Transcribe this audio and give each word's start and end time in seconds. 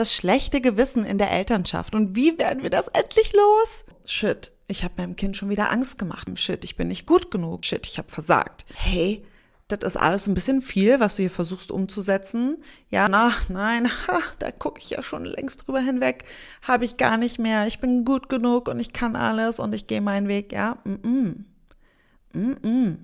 Das 0.00 0.14
schlechte 0.14 0.62
Gewissen 0.62 1.04
in 1.04 1.18
der 1.18 1.30
Elternschaft. 1.30 1.94
Und 1.94 2.16
wie 2.16 2.38
werden 2.38 2.62
wir 2.62 2.70
das 2.70 2.88
endlich 2.88 3.34
los? 3.34 3.84
Shit, 4.06 4.50
ich 4.66 4.82
habe 4.82 4.94
meinem 4.96 5.14
Kind 5.14 5.36
schon 5.36 5.50
wieder 5.50 5.70
Angst 5.70 5.98
gemacht. 5.98 6.26
Shit, 6.36 6.64
ich 6.64 6.74
bin 6.74 6.88
nicht 6.88 7.04
gut 7.04 7.30
genug. 7.30 7.66
Shit, 7.66 7.86
ich 7.86 7.98
habe 7.98 8.08
versagt. 8.10 8.64
Hey, 8.72 9.22
das 9.68 9.80
ist 9.80 9.98
alles 9.98 10.26
ein 10.26 10.32
bisschen 10.32 10.62
viel, 10.62 11.00
was 11.00 11.16
du 11.16 11.24
hier 11.24 11.30
versuchst 11.30 11.70
umzusetzen. 11.70 12.56
Ja, 12.88 13.10
na, 13.10 13.34
nein, 13.50 13.90
ha, 14.08 14.20
da 14.38 14.50
gucke 14.50 14.80
ich 14.80 14.88
ja 14.88 15.02
schon 15.02 15.26
längst 15.26 15.66
drüber 15.66 15.80
hinweg. 15.80 16.24
Habe 16.62 16.86
ich 16.86 16.96
gar 16.96 17.18
nicht 17.18 17.38
mehr. 17.38 17.66
Ich 17.66 17.80
bin 17.80 18.06
gut 18.06 18.30
genug 18.30 18.68
und 18.68 18.80
ich 18.80 18.94
kann 18.94 19.16
alles 19.16 19.60
und 19.60 19.74
ich 19.74 19.86
gehe 19.86 20.00
meinen 20.00 20.28
Weg. 20.28 20.50
Ja, 20.50 20.78
mm 20.84 20.94
-mm. 20.94 21.34
Mm 22.32 22.52
-mm. 22.52 22.96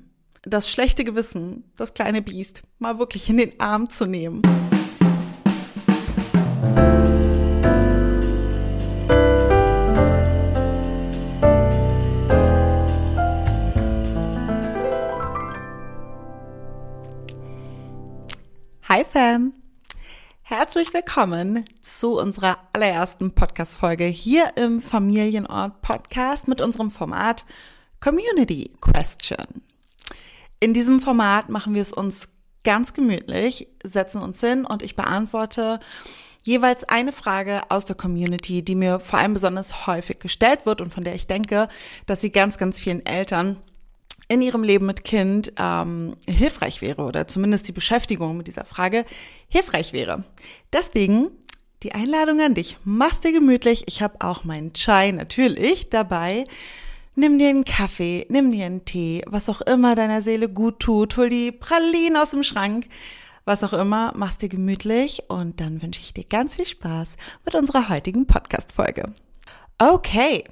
Das 0.44 0.70
schlechte 0.70 1.04
Gewissen, 1.04 1.64
das 1.76 1.92
kleine 1.92 2.22
Biest, 2.22 2.62
mal 2.78 2.98
wirklich 2.98 3.28
in 3.28 3.36
den 3.36 3.60
Arm 3.60 3.90
zu 3.90 4.06
nehmen. 4.06 4.40
Herzlich 20.49 20.95
willkommen 20.95 21.64
zu 21.81 22.21
unserer 22.21 22.59
allerersten 22.73 23.32
Podcast-Folge 23.32 24.05
hier 24.05 24.57
im 24.57 24.81
Familienort 24.81 25.82
Podcast 25.82 26.46
mit 26.46 26.61
unserem 26.61 26.93
Format 26.93 27.45
Community 27.99 28.71
Question. 28.81 29.45
In 30.61 30.72
diesem 30.72 31.00
Format 31.00 31.49
machen 31.49 31.75
wir 31.75 31.82
es 31.82 31.93
uns 31.93 32.28
ganz 32.62 32.95
gemütlich, 32.95 33.67
setzen 33.83 34.22
uns 34.22 34.39
hin 34.39 34.64
und 34.64 34.84
ich 34.84 34.95
beantworte 34.95 35.81
jeweils 36.45 36.84
eine 36.84 37.11
Frage 37.11 37.62
aus 37.69 37.84
der 37.84 37.97
Community, 37.97 38.62
die 38.62 38.77
mir 38.77 39.00
vor 39.00 39.19
allem 39.19 39.34
besonders 39.34 39.89
häufig 39.89 40.20
gestellt 40.20 40.64
wird 40.64 40.81
und 40.81 40.92
von 40.92 41.03
der 41.03 41.16
ich 41.16 41.27
denke, 41.27 41.66
dass 42.06 42.20
sie 42.20 42.31
ganz, 42.31 42.56
ganz 42.56 42.78
vielen 42.78 43.05
Eltern 43.05 43.60
in 44.28 44.42
ihrem 44.42 44.62
Leben 44.62 44.86
mit 44.86 45.05
Kind 45.05 45.52
ähm, 45.58 46.16
hilfreich 46.28 46.82
wäre 46.82 47.02
oder 47.02 47.28
zumindest 47.28 47.69
die 47.69 47.72
Beschäftigung 47.72 48.36
mit 48.36 48.48
dieser 48.48 48.64
Frage 48.64 49.05
hilfreich 49.48 49.92
wäre. 49.92 50.24
Deswegen 50.72 51.30
die 51.82 51.92
Einladung 51.92 52.41
an 52.41 52.54
dich. 52.54 52.78
Mach's 52.84 53.20
dir 53.20 53.32
gemütlich. 53.32 53.84
Ich 53.86 54.02
habe 54.02 54.16
auch 54.20 54.44
meinen 54.44 54.72
Chai 54.72 55.12
natürlich 55.12 55.91
dabei. 55.91 56.44
Nimm 57.14 57.38
dir 57.38 57.48
einen 57.48 57.64
Kaffee, 57.64 58.27
nimm 58.28 58.52
dir 58.52 58.66
einen 58.66 58.84
Tee, 58.84 59.22
was 59.27 59.48
auch 59.48 59.62
immer 59.62 59.94
deiner 59.94 60.20
Seele 60.20 60.48
gut 60.48 60.80
tut. 60.80 61.16
Hol 61.16 61.30
die 61.30 61.52
Pralinen 61.52 62.16
aus 62.16 62.32
dem 62.32 62.42
Schrank, 62.42 62.88
was 63.44 63.64
auch 63.64 63.72
immer. 63.72 64.12
Mach's 64.16 64.38
dir 64.38 64.48
gemütlich 64.48 65.22
und 65.28 65.60
dann 65.60 65.80
wünsche 65.80 66.00
ich 66.00 66.12
dir 66.12 66.24
ganz 66.24 66.56
viel 66.56 66.66
Spaß 66.66 67.16
mit 67.44 67.54
unserer 67.54 67.88
heutigen 67.88 68.27
Podcast-Folge. 68.27 69.12
Okay, 69.78 70.44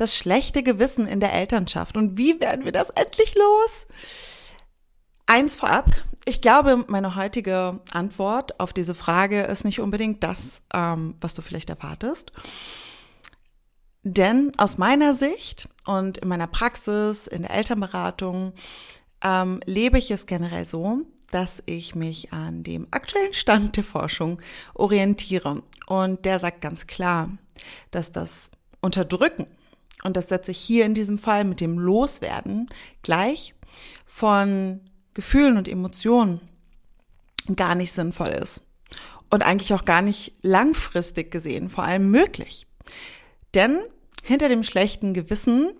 das 0.00 0.16
schlechte 0.16 0.62
Gewissen 0.62 1.06
in 1.06 1.20
der 1.20 1.34
Elternschaft. 1.34 1.96
Und 1.96 2.16
wie 2.16 2.40
werden 2.40 2.64
wir 2.64 2.72
das 2.72 2.90
endlich 2.90 3.34
los? 3.34 3.86
Eins 5.26 5.56
vorab, 5.56 5.86
ich 6.24 6.40
glaube, 6.40 6.84
meine 6.88 7.16
heutige 7.16 7.80
Antwort 7.92 8.58
auf 8.60 8.72
diese 8.72 8.94
Frage 8.94 9.42
ist 9.42 9.64
nicht 9.64 9.80
unbedingt 9.80 10.22
das, 10.22 10.62
ähm, 10.72 11.14
was 11.20 11.34
du 11.34 11.42
vielleicht 11.42 11.70
erwartest. 11.70 12.32
Denn 14.02 14.52
aus 14.56 14.78
meiner 14.78 15.14
Sicht 15.14 15.68
und 15.86 16.18
in 16.18 16.28
meiner 16.28 16.46
Praxis, 16.46 17.26
in 17.26 17.42
der 17.42 17.52
Elternberatung, 17.52 18.54
ähm, 19.22 19.60
lebe 19.66 19.98
ich 19.98 20.10
es 20.10 20.26
generell 20.26 20.64
so, 20.64 21.02
dass 21.30 21.62
ich 21.66 21.94
mich 21.94 22.32
an 22.32 22.62
dem 22.62 22.88
aktuellen 22.90 23.34
Stand 23.34 23.76
der 23.76 23.84
Forschung 23.84 24.40
orientiere. 24.74 25.62
Und 25.86 26.24
der 26.24 26.38
sagt 26.38 26.62
ganz 26.62 26.86
klar, 26.86 27.30
dass 27.90 28.12
das 28.12 28.50
Unterdrücken 28.80 29.46
und 30.02 30.16
das 30.16 30.28
setze 30.28 30.50
ich 30.50 30.58
hier 30.58 30.86
in 30.86 30.94
diesem 30.94 31.18
Fall 31.18 31.44
mit 31.44 31.60
dem 31.60 31.78
Loswerden 31.78 32.68
gleich 33.02 33.54
von 34.06 34.80
Gefühlen 35.14 35.56
und 35.56 35.68
Emotionen 35.68 36.40
gar 37.56 37.74
nicht 37.74 37.92
sinnvoll 37.92 38.28
ist. 38.28 38.64
Und 39.28 39.42
eigentlich 39.42 39.74
auch 39.74 39.84
gar 39.84 40.02
nicht 40.02 40.34
langfristig 40.42 41.30
gesehen, 41.30 41.70
vor 41.70 41.84
allem 41.84 42.10
möglich. 42.10 42.66
Denn 43.54 43.78
hinter 44.24 44.48
dem 44.48 44.64
schlechten 44.64 45.14
Gewissen, 45.14 45.70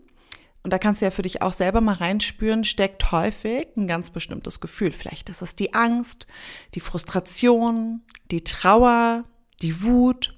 und 0.63 0.73
da 0.73 0.79
kannst 0.79 1.01
du 1.01 1.07
ja 1.07 1.11
für 1.11 1.23
dich 1.23 1.43
auch 1.43 1.53
selber 1.53 1.81
mal 1.81 1.95
reinspüren, 1.95 2.65
steckt 2.65 3.11
häufig 3.11 3.67
ein 3.77 3.89
ganz 3.89 4.11
bestimmtes 4.11 4.61
Gefühl. 4.61 4.93
Vielleicht 4.93 5.31
ist 5.31 5.43
es 5.43 5.57
die 5.57 5.75
Angst, 5.75 6.27
die 6.75 6.81
Frustration, 6.81 8.03
die 8.31 8.45
Trauer, 8.45 9.25
die 9.63 9.83
Wut 9.83 10.35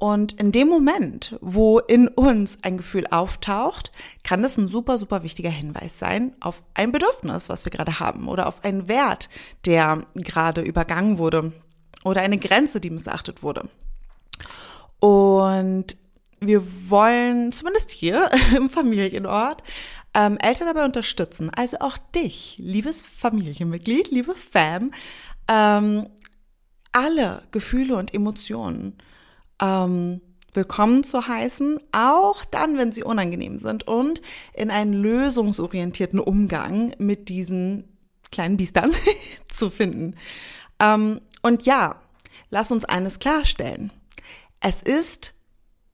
und 0.00 0.32
in 0.40 0.50
dem 0.50 0.66
Moment, 0.66 1.36
wo 1.42 1.78
in 1.78 2.08
uns 2.08 2.56
ein 2.62 2.78
Gefühl 2.78 3.06
auftaucht, 3.08 3.92
kann 4.24 4.42
das 4.42 4.56
ein 4.56 4.66
super, 4.66 4.96
super 4.96 5.22
wichtiger 5.22 5.50
Hinweis 5.50 5.98
sein 5.98 6.34
auf 6.40 6.62
ein 6.72 6.90
Bedürfnis, 6.90 7.50
was 7.50 7.66
wir 7.66 7.70
gerade 7.70 8.00
haben 8.00 8.26
oder 8.26 8.46
auf 8.46 8.64
einen 8.64 8.88
Wert, 8.88 9.28
der 9.66 10.06
gerade 10.14 10.62
übergangen 10.62 11.18
wurde 11.18 11.52
oder 12.02 12.22
eine 12.22 12.38
Grenze, 12.38 12.80
die 12.80 12.88
missachtet 12.88 13.42
wurde. 13.42 13.68
Und 15.00 15.98
wir 16.40 16.62
wollen 16.88 17.52
zumindest 17.52 17.90
hier 17.90 18.30
im 18.56 18.70
Familienort 18.70 19.62
ähm, 20.14 20.38
Eltern 20.38 20.68
dabei 20.68 20.86
unterstützen, 20.86 21.50
also 21.50 21.76
auch 21.80 21.98
dich, 22.16 22.56
liebes 22.56 23.02
Familienmitglied, 23.02 24.10
liebe 24.10 24.34
Fam, 24.34 24.92
ähm, 25.46 26.08
alle 26.90 27.42
Gefühle 27.50 27.96
und 27.96 28.14
Emotionen 28.14 28.96
ähm, 29.60 30.20
willkommen 30.52 31.04
zu 31.04 31.26
heißen, 31.26 31.78
auch 31.92 32.44
dann, 32.44 32.76
wenn 32.76 32.92
sie 32.92 33.04
unangenehm 33.04 33.58
sind 33.58 33.86
und 33.86 34.20
in 34.52 34.70
einen 34.70 34.94
lösungsorientierten 34.94 36.18
Umgang 36.18 36.92
mit 36.98 37.28
diesen 37.28 37.96
kleinen 38.32 38.56
Biestern 38.56 38.92
zu 39.48 39.70
finden. 39.70 40.16
Ähm, 40.80 41.20
und 41.42 41.66
ja, 41.66 42.00
lass 42.50 42.72
uns 42.72 42.84
eines 42.84 43.18
klarstellen. 43.18 43.92
Es 44.60 44.82
ist 44.82 45.34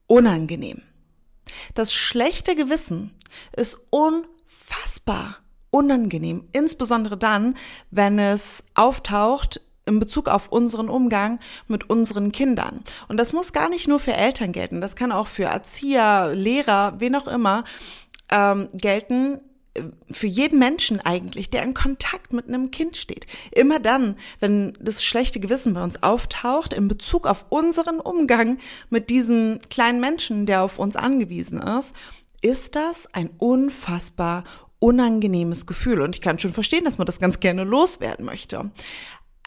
unangenehm. 0.07 0.81
Das 1.73 1.93
schlechte 1.93 2.55
Gewissen 2.55 3.11
ist 3.55 3.77
unfassbar 3.89 5.37
unangenehm, 5.69 6.47
insbesondere 6.53 7.17
dann, 7.17 7.55
wenn 7.91 8.19
es 8.19 8.63
auftaucht 8.73 9.61
in 9.87 9.99
Bezug 9.99 10.27
auf 10.27 10.49
unseren 10.49 10.89
Umgang 10.89 11.39
mit 11.67 11.89
unseren 11.89 12.31
Kindern. 12.31 12.83
Und 13.07 13.17
das 13.17 13.33
muss 13.33 13.53
gar 13.53 13.69
nicht 13.69 13.87
nur 13.87 13.99
für 13.99 14.13
Eltern 14.13 14.51
gelten, 14.51 14.81
das 14.81 14.95
kann 14.95 15.11
auch 15.11 15.27
für 15.27 15.45
Erzieher, 15.45 16.31
Lehrer, 16.33 16.95
wen 16.99 17.15
auch 17.15 17.27
immer 17.27 17.63
ähm, 18.29 18.69
gelten, 18.73 19.39
äh, 19.73 19.83
für 20.11 20.27
jeden 20.27 20.59
Menschen 20.59 20.99
eigentlich, 20.99 21.49
der 21.49 21.63
in 21.63 21.73
Kontakt 21.73 22.33
mit 22.33 22.47
einem 22.47 22.71
Kind 22.71 22.97
steht. 22.97 23.25
Immer 23.51 23.79
dann, 23.79 24.15
wenn 24.39 24.77
das 24.79 25.03
schlechte 25.03 25.39
Gewissen 25.39 25.73
bei 25.73 25.83
uns 25.83 26.03
auftaucht, 26.03 26.73
in 26.73 26.87
Bezug 26.87 27.25
auf 27.25 27.45
unseren 27.49 27.99
Umgang 27.99 28.57
mit 28.89 29.09
diesem 29.09 29.59
kleinen 29.69 29.99
Menschen, 29.99 30.45
der 30.45 30.63
auf 30.63 30.79
uns 30.79 30.95
angewiesen 30.95 31.61
ist, 31.61 31.95
ist 32.41 32.75
das 32.75 33.13
ein 33.13 33.29
unfassbar 33.37 34.43
unangenehmes 34.79 35.65
Gefühl. 35.65 36.01
Und 36.01 36.15
ich 36.15 36.21
kann 36.21 36.37
schon 36.37 36.53
verstehen, 36.53 36.85
dass 36.85 36.97
man 36.97 37.07
das 37.07 37.19
ganz 37.19 37.39
gerne 37.39 37.63
loswerden 37.63 38.25
möchte. 38.25 38.71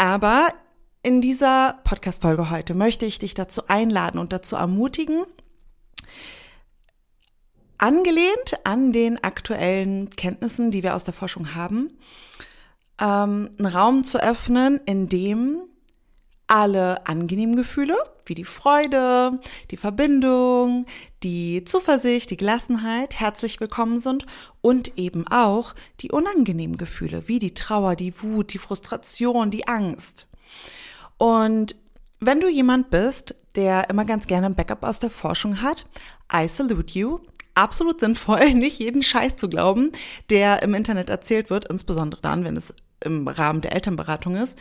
Aber 0.00 0.54
in 1.02 1.20
dieser 1.20 1.78
Podcast-Folge 1.84 2.48
heute 2.48 2.72
möchte 2.72 3.04
ich 3.04 3.18
dich 3.18 3.34
dazu 3.34 3.66
einladen 3.68 4.18
und 4.18 4.32
dazu 4.32 4.56
ermutigen, 4.56 5.26
angelehnt 7.76 8.64
an 8.64 8.92
den 8.92 9.22
aktuellen 9.22 10.08
Kenntnissen, 10.08 10.70
die 10.70 10.82
wir 10.82 10.94
aus 10.94 11.04
der 11.04 11.12
Forschung 11.12 11.54
haben, 11.54 11.98
ähm, 12.98 13.50
einen 13.58 13.66
Raum 13.66 14.02
zu 14.02 14.22
öffnen, 14.22 14.80
in 14.86 15.10
dem 15.10 15.58
alle 16.50 17.06
angenehmen 17.06 17.54
Gefühle, 17.54 17.96
wie 18.26 18.34
die 18.34 18.44
Freude, 18.44 19.38
die 19.70 19.76
Verbindung, 19.76 20.84
die 21.22 21.64
Zuversicht, 21.64 22.30
die 22.30 22.36
Gelassenheit 22.36 23.14
herzlich 23.14 23.60
willkommen 23.60 24.00
sind 24.00 24.26
und 24.60 24.98
eben 24.98 25.28
auch 25.28 25.74
die 26.00 26.10
unangenehmen 26.10 26.76
Gefühle, 26.76 27.28
wie 27.28 27.38
die 27.38 27.54
Trauer, 27.54 27.94
die 27.94 28.12
Wut, 28.20 28.52
die 28.52 28.58
Frustration, 28.58 29.52
die 29.52 29.68
Angst. 29.68 30.26
Und 31.18 31.76
wenn 32.18 32.40
du 32.40 32.48
jemand 32.48 32.90
bist, 32.90 33.36
der 33.54 33.88
immer 33.88 34.04
ganz 34.04 34.26
gerne 34.26 34.46
ein 34.46 34.56
Backup 34.56 34.82
aus 34.82 34.98
der 34.98 35.10
Forschung 35.10 35.62
hat, 35.62 35.86
I 36.32 36.48
salute 36.48 36.98
you. 36.98 37.20
Absolut 37.54 38.00
sinnvoll, 38.00 38.54
nicht 38.54 38.80
jeden 38.80 39.02
Scheiß 39.02 39.36
zu 39.36 39.48
glauben, 39.48 39.92
der 40.30 40.64
im 40.64 40.74
Internet 40.74 41.10
erzählt 41.10 41.48
wird, 41.48 41.66
insbesondere 41.66 42.20
dann, 42.20 42.44
wenn 42.44 42.56
es 42.56 42.74
im 43.04 43.28
Rahmen 43.28 43.60
der 43.60 43.72
Elternberatung 43.72 44.34
ist. 44.34 44.58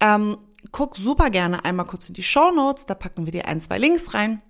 Ähm, 0.00 0.36
guck 0.72 0.96
super 0.96 1.30
gerne 1.30 1.64
einmal 1.64 1.86
kurz 1.86 2.08
in 2.08 2.14
die 2.14 2.22
Show 2.22 2.50
Notes, 2.50 2.86
da 2.86 2.94
packen 2.94 3.26
wir 3.26 3.32
dir 3.32 3.46
ein, 3.46 3.60
zwei 3.60 3.78
Links 3.78 4.14
rein 4.14 4.42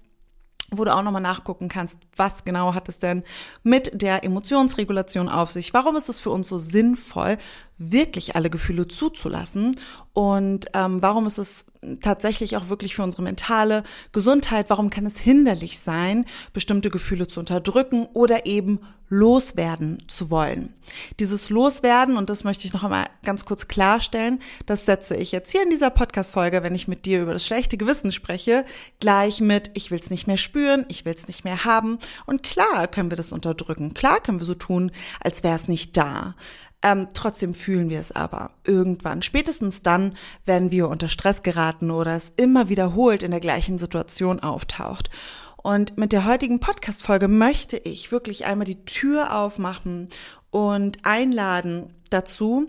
wo 0.71 0.85
du 0.85 0.95
auch 0.95 1.03
nochmal 1.03 1.23
nachgucken 1.23 1.69
kannst, 1.69 2.01
was 2.17 2.45
genau 2.45 2.75
hat 2.75 2.89
es 2.89 2.99
denn 2.99 3.23
mit 3.63 3.91
der 4.01 4.25
Emotionsregulation 4.25 5.29
auf 5.29 5.53
sich? 5.53 5.75
Warum 5.75 5.97
ist 5.97 6.09
es 6.09 6.21
für 6.21 6.31
uns 6.31 6.49
so 6.49 6.59
sinnvoll, 6.59 7.39
wirklich 7.79 8.37
alle 8.37 8.51
Gefühle 8.51 8.87
zuzulassen 8.89 9.79
und 10.13 10.67
ähm, 10.75 11.03
warum 11.03 11.27
ist 11.27 11.39
es 11.39 11.67
tatsächlich 12.01 12.57
auch 12.57 12.69
wirklich 12.69 12.95
für 12.95 13.03
unsere 13.03 13.23
mentale 13.23 13.83
Gesundheit, 14.13 14.71
warum 14.71 14.91
kann 14.91 15.07
es 15.07 15.19
hinderlich 15.19 15.81
sein, 15.81 16.25
bestimmte 16.53 16.91
Gefühle 16.91 17.27
zu 17.27 17.41
unterdrücken 17.41 18.07
oder 18.15 18.47
eben 18.47 18.81
loswerden 19.09 20.03
zu 20.09 20.31
wollen. 20.31 20.73
Dieses 21.21 21.51
Loswerden, 21.51 22.17
und 22.17 22.31
das 22.31 22.43
möchte 22.43 22.67
ich 22.67 22.73
noch 22.73 22.85
einmal 22.85 23.07
ganz 23.23 23.45
kurz 23.45 23.69
klarstellen, 23.69 24.41
das 24.67 24.87
setze 24.87 25.15
ich 25.15 25.31
jetzt 25.31 25.53
hier 25.53 25.63
in 25.63 25.71
dieser 25.71 25.91
Podcast-Folge, 25.91 26.63
wenn 26.63 26.75
ich 26.75 26.89
mit 26.89 27.05
dir 27.05 27.23
über 27.23 27.33
das 27.33 27.47
schlechte 27.47 27.77
Gewissen 27.77 28.13
spreche, 28.13 28.65
gleich 29.01 29.41
mit, 29.41 29.71
ich 29.75 29.91
will 29.91 29.99
es 29.99 30.11
nicht 30.11 30.27
mehr 30.27 30.37
spüren, 30.37 30.87
ich 30.89 31.05
will 31.05 31.15
es 31.15 31.29
nicht 31.29 31.45
mehr 31.45 31.65
haben. 31.65 31.99
Und 32.27 32.43
klar 32.43 32.89
können 32.89 33.11
wir 33.11 33.17
das 33.17 33.33
unterdrücken, 33.33 33.95
klar 33.95 34.21
können 34.21 34.41
wir 34.41 34.47
so 34.47 34.55
tun, 34.55 34.91
als 35.21 35.45
wäre 35.45 35.57
es 35.57 35.69
nicht 35.69 35.97
da. 35.97 36.35
Ähm, 36.85 37.09
trotzdem 37.15 37.55
fühlen 37.55 37.89
wir 37.89 37.99
es 37.99 38.13
aber 38.13 38.51
irgendwann. 38.63 39.23
Spätestens 39.23 39.81
dann, 39.81 40.19
wenn 40.45 40.71
wir 40.71 40.91
unter 40.91 41.09
Stress 41.09 41.43
geraten 41.43 41.91
oder 41.91 42.15
es 42.15 42.29
immer 42.37 42.69
wiederholt 42.69 43.23
in 43.23 43.31
der 43.31 43.41
gleichen 43.41 43.79
Situation 43.79 44.41
auftaucht. 44.41 45.09
Und 45.57 45.97
mit 45.97 46.13
der 46.13 46.27
heutigen 46.27 46.61
Podcast-Folge 46.61 47.27
möchte 47.27 47.79
ich 47.79 48.13
wirklich 48.13 48.45
einmal 48.45 48.67
die 48.67 48.85
Tür 48.85 49.35
aufmachen 49.35 50.11
und 50.51 50.99
einladen 51.07 51.95
dazu, 52.11 52.69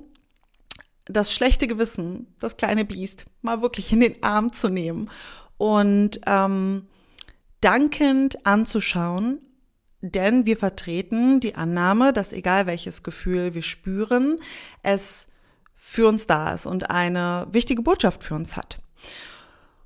das 1.04 1.34
schlechte 1.34 1.68
Gewissen, 1.68 2.34
das 2.40 2.56
kleine 2.56 2.86
Biest, 2.86 3.26
mal 3.42 3.62
wirklich 3.62 3.92
in 3.92 4.00
den 4.00 4.24
Arm 4.24 4.54
zu 4.54 4.70
nehmen 4.70 5.10
und 5.58 6.22
ähm, 6.26 6.88
dankend 7.60 8.46
anzuschauen 8.46 9.40
denn 10.02 10.46
wir 10.46 10.58
vertreten 10.58 11.40
die 11.40 11.56
Annahme, 11.56 12.14
dass 12.14 12.34
egal 12.34 12.68
welches 12.68 13.04
Gefühl 13.04 13.54
wir 13.54 13.62
spüren, 13.62 14.40
es 14.84 15.28
für 15.76 16.08
uns 16.08 16.28
da 16.28 16.54
ist 16.54 16.66
und 16.66 16.90
eine 16.90 17.48
wichtige 17.52 17.82
Botschaft 17.82 18.24
für 18.24 18.36
uns 18.36 18.58
hat. 18.58 18.80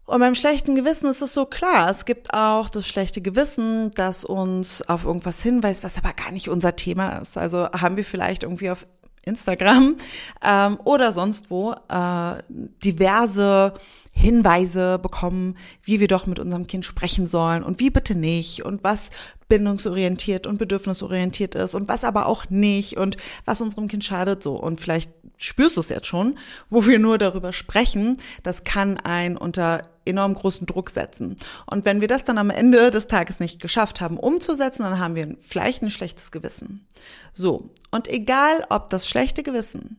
Und 0.05 0.21
beim 0.21 0.33
schlechten 0.33 0.75
Gewissen 0.75 1.07
ist 1.07 1.21
es 1.21 1.35
so 1.35 1.45
klar, 1.45 1.89
es 1.91 2.03
gibt 2.03 2.33
auch 2.33 2.67
das 2.69 2.87
schlechte 2.87 3.21
Gewissen, 3.21 3.91
das 3.91 4.25
uns 4.25 4.81
auf 4.89 5.05
irgendwas 5.05 5.43
hinweist, 5.43 5.83
was 5.83 5.97
aber 5.97 6.13
gar 6.13 6.31
nicht 6.31 6.49
unser 6.49 6.75
Thema 6.75 7.17
ist. 7.19 7.37
Also 7.37 7.69
haben 7.71 7.95
wir 7.95 8.05
vielleicht 8.05 8.41
irgendwie 8.41 8.71
auf 8.71 8.87
Instagram 9.23 9.97
ähm, 10.43 10.79
oder 10.83 11.11
sonst 11.11 11.51
wo 11.51 11.73
äh, 11.73 12.41
diverse 12.83 13.75
Hinweise 14.15 14.97
bekommen, 14.97 15.55
wie 15.83 15.99
wir 15.99 16.07
doch 16.07 16.25
mit 16.25 16.39
unserem 16.39 16.65
Kind 16.65 16.85
sprechen 16.85 17.27
sollen 17.27 17.63
und 17.63 17.79
wie 17.79 17.91
bitte 17.91 18.15
nicht 18.15 18.65
und 18.65 18.83
was 18.83 19.11
bindungsorientiert 19.49 20.47
und 20.47 20.57
bedürfnisorientiert 20.57 21.55
ist 21.55 21.73
und 21.73 21.89
was 21.89 22.05
aber 22.05 22.27
auch 22.27 22.49
nicht 22.49 22.95
und 22.97 23.17
was 23.45 23.61
unserem 23.61 23.87
Kind 23.87 24.05
schadet 24.05 24.41
so. 24.41 24.55
Und 24.55 24.79
vielleicht 24.79 25.11
spürst 25.37 25.75
du 25.75 25.81
es 25.81 25.89
jetzt 25.89 26.07
schon, 26.07 26.37
wo 26.69 26.85
wir 26.85 26.99
nur 26.99 27.17
darüber 27.17 27.51
sprechen, 27.51 28.17
das 28.43 28.63
kann 28.63 28.97
ein 28.97 29.35
unter 29.35 29.81
enorm 30.05 30.35
großen 30.35 30.65
Druck 30.65 30.89
setzen. 30.89 31.35
Und 31.65 31.85
wenn 31.85 31.99
wir 32.01 32.07
das 32.07 32.23
dann 32.23 32.37
am 32.37 32.49
Ende 32.49 32.91
des 32.91 33.07
Tages 33.07 33.39
nicht 33.39 33.59
geschafft 33.59 34.01
haben 34.01 34.17
umzusetzen, 34.17 34.83
dann 34.83 34.99
haben 34.99 35.15
wir 35.15 35.35
vielleicht 35.39 35.81
ein 35.81 35.89
schlechtes 35.89 36.31
Gewissen. 36.31 36.87
So. 37.33 37.71
Und 37.91 38.07
egal, 38.07 38.65
ob 38.69 38.89
das 38.89 39.07
schlechte 39.07 39.43
Gewissen 39.43 39.97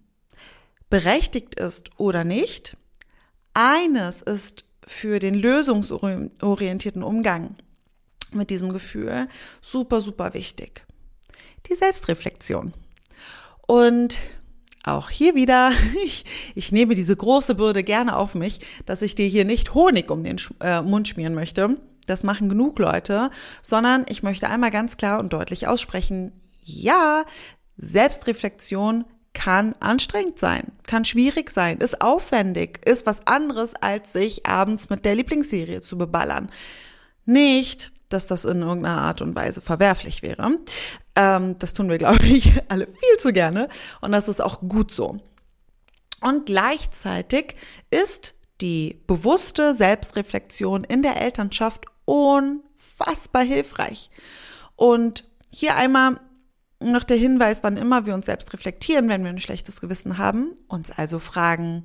berechtigt 0.90 1.56
ist 1.56 1.90
oder 1.98 2.24
nicht, 2.24 2.76
eines 3.54 4.22
ist 4.22 4.64
für 4.86 5.18
den 5.18 5.34
lösungsorientierten 5.34 7.02
Umgang 7.02 7.56
mit 8.34 8.50
diesem 8.50 8.72
Gefühl 8.72 9.28
super, 9.60 10.00
super 10.00 10.34
wichtig. 10.34 10.84
Die 11.68 11.74
Selbstreflexion. 11.74 12.72
Und 13.66 14.18
auch 14.82 15.10
hier 15.10 15.34
wieder, 15.34 15.72
ich, 16.04 16.24
ich 16.54 16.72
nehme 16.72 16.94
diese 16.94 17.16
große 17.16 17.54
Bürde 17.54 17.82
gerne 17.82 18.16
auf 18.16 18.34
mich, 18.34 18.60
dass 18.86 19.02
ich 19.02 19.14
dir 19.14 19.26
hier 19.26 19.44
nicht 19.44 19.74
Honig 19.74 20.10
um 20.10 20.24
den 20.24 20.38
äh, 20.60 20.80
Mund 20.82 21.08
schmieren 21.08 21.34
möchte. 21.34 21.76
Das 22.06 22.24
machen 22.24 22.48
genug 22.48 22.78
Leute, 22.78 23.30
sondern 23.62 24.04
ich 24.08 24.22
möchte 24.22 24.48
einmal 24.48 24.70
ganz 24.70 24.96
klar 24.96 25.20
und 25.20 25.32
deutlich 25.32 25.68
aussprechen, 25.68 26.32
ja, 26.64 27.24
Selbstreflexion 27.76 29.04
kann 29.32 29.74
anstrengend 29.80 30.38
sein, 30.38 30.72
kann 30.86 31.04
schwierig 31.04 31.50
sein, 31.50 31.78
ist 31.78 32.02
aufwendig, 32.02 32.84
ist 32.84 33.06
was 33.06 33.26
anderes, 33.26 33.74
als 33.74 34.12
sich 34.12 34.46
abends 34.46 34.90
mit 34.90 35.04
der 35.04 35.14
Lieblingsserie 35.14 35.80
zu 35.80 35.96
beballern. 35.96 36.50
Nicht, 37.26 37.92
dass 38.12 38.26
das 38.26 38.44
in 38.44 38.60
irgendeiner 38.60 39.00
Art 39.00 39.22
und 39.22 39.34
Weise 39.34 39.60
verwerflich 39.60 40.22
wäre. 40.22 40.58
Ähm, 41.16 41.58
das 41.58 41.72
tun 41.72 41.88
wir, 41.88 41.98
glaube 41.98 42.26
ich, 42.26 42.52
alle 42.68 42.86
viel 42.86 43.18
zu 43.18 43.32
gerne 43.32 43.68
und 44.00 44.12
das 44.12 44.28
ist 44.28 44.40
auch 44.40 44.60
gut 44.60 44.90
so. 44.90 45.18
Und 46.20 46.46
gleichzeitig 46.46 47.54
ist 47.90 48.34
die 48.60 49.00
bewusste 49.06 49.74
Selbstreflexion 49.74 50.84
in 50.84 51.02
der 51.02 51.20
Elternschaft 51.20 51.86
unfassbar 52.04 53.42
hilfreich. 53.42 54.10
Und 54.76 55.24
hier 55.50 55.76
einmal 55.76 56.20
noch 56.80 57.04
der 57.04 57.16
Hinweis, 57.16 57.62
wann 57.62 57.76
immer 57.76 58.06
wir 58.06 58.14
uns 58.14 58.26
selbst 58.26 58.52
reflektieren, 58.52 59.08
wenn 59.08 59.22
wir 59.22 59.30
ein 59.30 59.40
schlechtes 59.40 59.80
Gewissen 59.80 60.18
haben, 60.18 60.52
uns 60.68 60.90
also 60.90 61.18
fragen, 61.18 61.84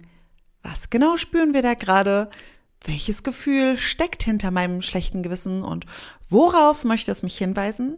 was 0.63 0.89
genau 0.89 1.18
spüren 1.18 1.54
wir 1.54 1.62
da 1.62 1.74
gerade? 1.74 2.30
Welches 2.83 3.24
Gefühl 3.24 3.77
steckt 3.77 4.24
hinter 4.24 4.51
meinem 4.51 4.81
schlechten 4.81 5.24
Gewissen 5.24 5.63
und 5.63 5.86
worauf 6.30 6.83
möchte 6.83 7.12
es 7.12 7.24
mich 7.24 7.38
hinweisen? 7.38 7.98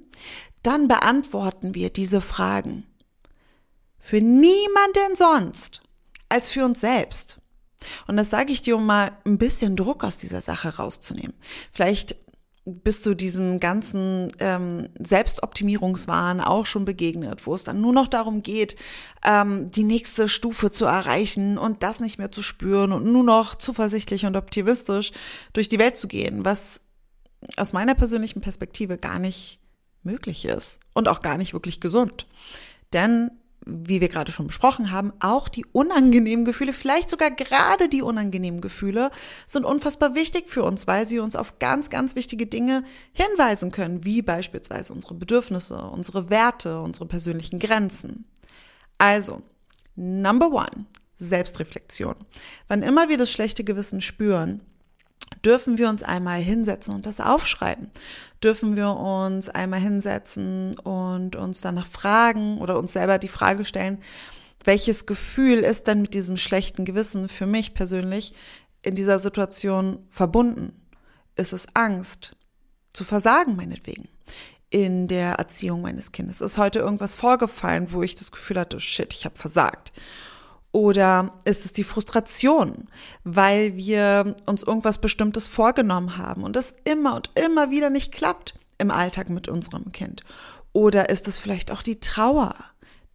Dann 0.64 0.88
beantworten 0.88 1.76
wir 1.76 1.90
diese 1.90 2.22
Fragen. 2.22 2.86
Für 4.00 4.22
niemanden 4.22 5.16
sonst 5.16 5.82
als 6.30 6.50
für 6.50 6.64
uns 6.64 6.80
selbst. 6.80 7.40
Und 8.08 8.18
das 8.18 8.30
sage 8.30 8.52
ich 8.52 8.62
dir, 8.62 8.78
um 8.78 8.86
mal 8.86 9.12
ein 9.26 9.38
bisschen 9.38 9.76
Druck 9.76 10.04
aus 10.04 10.18
dieser 10.18 10.42
Sache 10.42 10.78
rauszunehmen. 10.78 11.34
Vielleicht 11.72 12.16
bist 12.68 13.06
du 13.06 13.14
diesem 13.14 13.62
ganzen 13.62 14.32
ähm, 14.40 14.90
Selbstoptimierungswahn 15.00 16.42
auch 16.42 16.66
schon 16.66 16.84
begegnet, 16.84 17.48
wo 17.48 17.56
es 17.56 17.64
dann 17.64 17.80
nur 17.80 17.94
noch 17.94 18.08
darum 18.08 18.44
geht, 18.44 18.76
ähm, 19.24 19.72
die 19.72 19.86
nächste 19.86 20.28
Stufe 20.28 20.70
zu 20.70 20.86
erreichen 20.86 21.58
und 21.58 21.82
das 21.82 22.02
nicht 22.02 22.18
mehr 22.18 22.32
zu 22.32 22.42
spüren 22.42 22.92
und 22.92 23.06
nur 23.06 23.24
noch 23.24 23.56
zuversichtlich 23.56 24.26
und 24.26 24.36
optimistisch 24.36 25.14
durch 25.54 25.70
die 25.70 25.80
Welt 25.80 25.96
zu 25.96 26.10
gehen, 26.10 26.44
was 26.44 26.82
aus 27.56 27.72
meiner 27.72 27.96
persönlichen 27.96 28.42
Perspektive 28.42 28.98
gar 28.98 29.20
nicht 29.20 29.62
möglich 30.04 30.44
ist 30.44 30.82
und 30.94 31.08
auch 31.08 31.22
gar 31.22 31.38
nicht 31.38 31.54
wirklich 31.54 31.80
gesund. 31.80 32.28
Denn 32.92 33.32
wie 33.68 34.02
wir 34.02 34.10
gerade 34.10 34.32
schon 34.32 34.48
besprochen 34.48 34.92
haben, 34.92 35.14
auch 35.20 35.48
die 35.48 35.66
unangenehmen 35.72 36.46
Gefühle, 36.46 36.74
vielleicht 36.74 37.10
sogar 37.10 37.32
gerade 37.32 37.90
die 37.90 38.02
unangenehmen 38.02 38.62
Gefühle, 38.62 39.12
sind 39.46 39.66
unfassbar 39.66 40.16
wichtig 40.16 40.50
für 40.50 40.64
uns, 40.64 40.88
weil 40.88 41.06
sie 41.06 41.20
uns 41.20 41.36
auf 41.36 41.60
ganz, 41.60 41.90
ganz 41.90 42.16
wichtige 42.16 42.48
Dinge 42.48 42.84
hinweisen 43.14 43.72
können, 43.72 44.04
wie 44.04 44.22
beispielsweise 44.22 44.94
unsere 44.94 45.16
Bedürfnisse, 45.16 45.78
unsere 45.78 46.30
Werte, 46.30 46.82
unsere 46.82 47.06
persönlichen 47.06 47.60
Grenzen. 47.60 48.26
Also, 48.98 49.42
number 49.96 50.50
one, 50.52 50.86
Selbstreflexion. 51.18 52.16
Wann 52.68 52.84
immer 52.84 53.10
wir 53.10 53.18
das 53.18 53.32
schlechte 53.32 53.64
Gewissen 53.64 54.02
spüren, 54.02 54.62
dürfen 55.48 55.78
wir 55.78 55.88
uns 55.88 56.04
einmal 56.04 56.42
hinsetzen 56.42 56.94
und 56.94 57.06
das 57.06 57.22
aufschreiben. 57.22 57.90
Dürfen 58.44 58.76
wir 58.76 58.90
uns 58.90 59.48
einmal 59.48 59.80
hinsetzen 59.80 60.78
und 60.78 61.38
uns 61.38 61.62
danach 61.62 61.88
fragen 61.88 62.58
oder 62.60 62.78
uns 62.78 62.92
selber 62.92 63.18
die 63.18 63.30
Frage 63.30 63.64
stellen, 63.64 64.00
welches 64.66 65.06
Gefühl 65.06 65.60
ist 65.60 65.88
denn 65.88 66.02
mit 66.02 66.14
diesem 66.14 66.36
schlechten 66.36 66.84
Gewissen 66.84 67.30
für 67.30 67.46
mich 67.46 67.74
persönlich 67.74 68.34
in 68.82 68.96
dieser 68.96 69.20
Situation 69.20 70.06
verbunden? 70.10 70.74
Ist 71.38 71.54
es 71.54 71.68
Angst 71.74 72.36
zu 72.92 73.06
versagen 73.06 73.56
meinetwegen? 73.56 74.10
in 74.70 75.08
der 75.08 75.36
Erziehung 75.36 75.82
meines 75.82 76.12
Kindes? 76.12 76.42
Ist 76.42 76.58
heute 76.58 76.80
irgendwas 76.80 77.16
vorgefallen, 77.16 77.94
wo 77.94 78.04
ich 78.04 78.16
das 78.16 78.34
Gefühl 78.34 78.60
hatte, 78.60 78.82
shit, 78.82 79.14
ich 79.14 79.24
habe 79.24 79.38
versagt? 79.38 79.94
Oder 80.78 81.34
ist 81.44 81.66
es 81.66 81.74
die 81.74 81.84
Frustration, 81.84 82.88
weil 83.24 83.76
wir 83.76 84.36
uns 84.46 84.62
irgendwas 84.62 85.00
Bestimmtes 85.00 85.48
vorgenommen 85.48 86.18
haben 86.18 86.44
und 86.44 86.56
das 86.56 86.76
immer 86.84 87.16
und 87.16 87.32
immer 87.34 87.72
wieder 87.72 87.90
nicht 87.90 88.12
klappt 88.12 88.54
im 88.78 88.92
Alltag 88.92 89.32
mit 89.32 89.48
unserem 89.48 89.92
Kind? 89.92 90.22
Oder 90.74 91.10
ist 91.10 91.28
es 91.28 91.40
vielleicht 91.40 91.72
auch 91.72 91.82
die 91.82 92.00
Trauer 92.00 92.54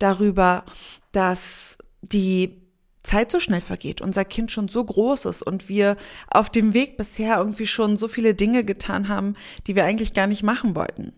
darüber, 0.01 0.65
dass 1.13 1.79
die 2.01 2.61
Zeit 3.05 3.31
so 3.31 3.39
schnell 3.39 3.61
vergeht, 3.61 4.01
unser 4.01 4.25
Kind 4.25 4.51
schon 4.51 4.67
so 4.67 4.83
groß 4.83 5.27
ist 5.27 5.43
und 5.43 5.69
wir 5.69 5.97
auf 6.33 6.51
dem 6.51 6.75
Weg 6.75 6.97
bisher 6.97 7.37
irgendwie 7.37 7.69
schon 7.69 7.97
so 7.97 8.09
viele 8.09 8.35
Dinge 8.35 8.65
getan 8.65 9.07
haben, 9.07 9.37
die 9.69 9.77
wir 9.77 9.85
eigentlich 9.85 10.15
gar 10.15 10.27
nicht 10.27 10.43
machen 10.43 10.75
wollten? 10.75 11.13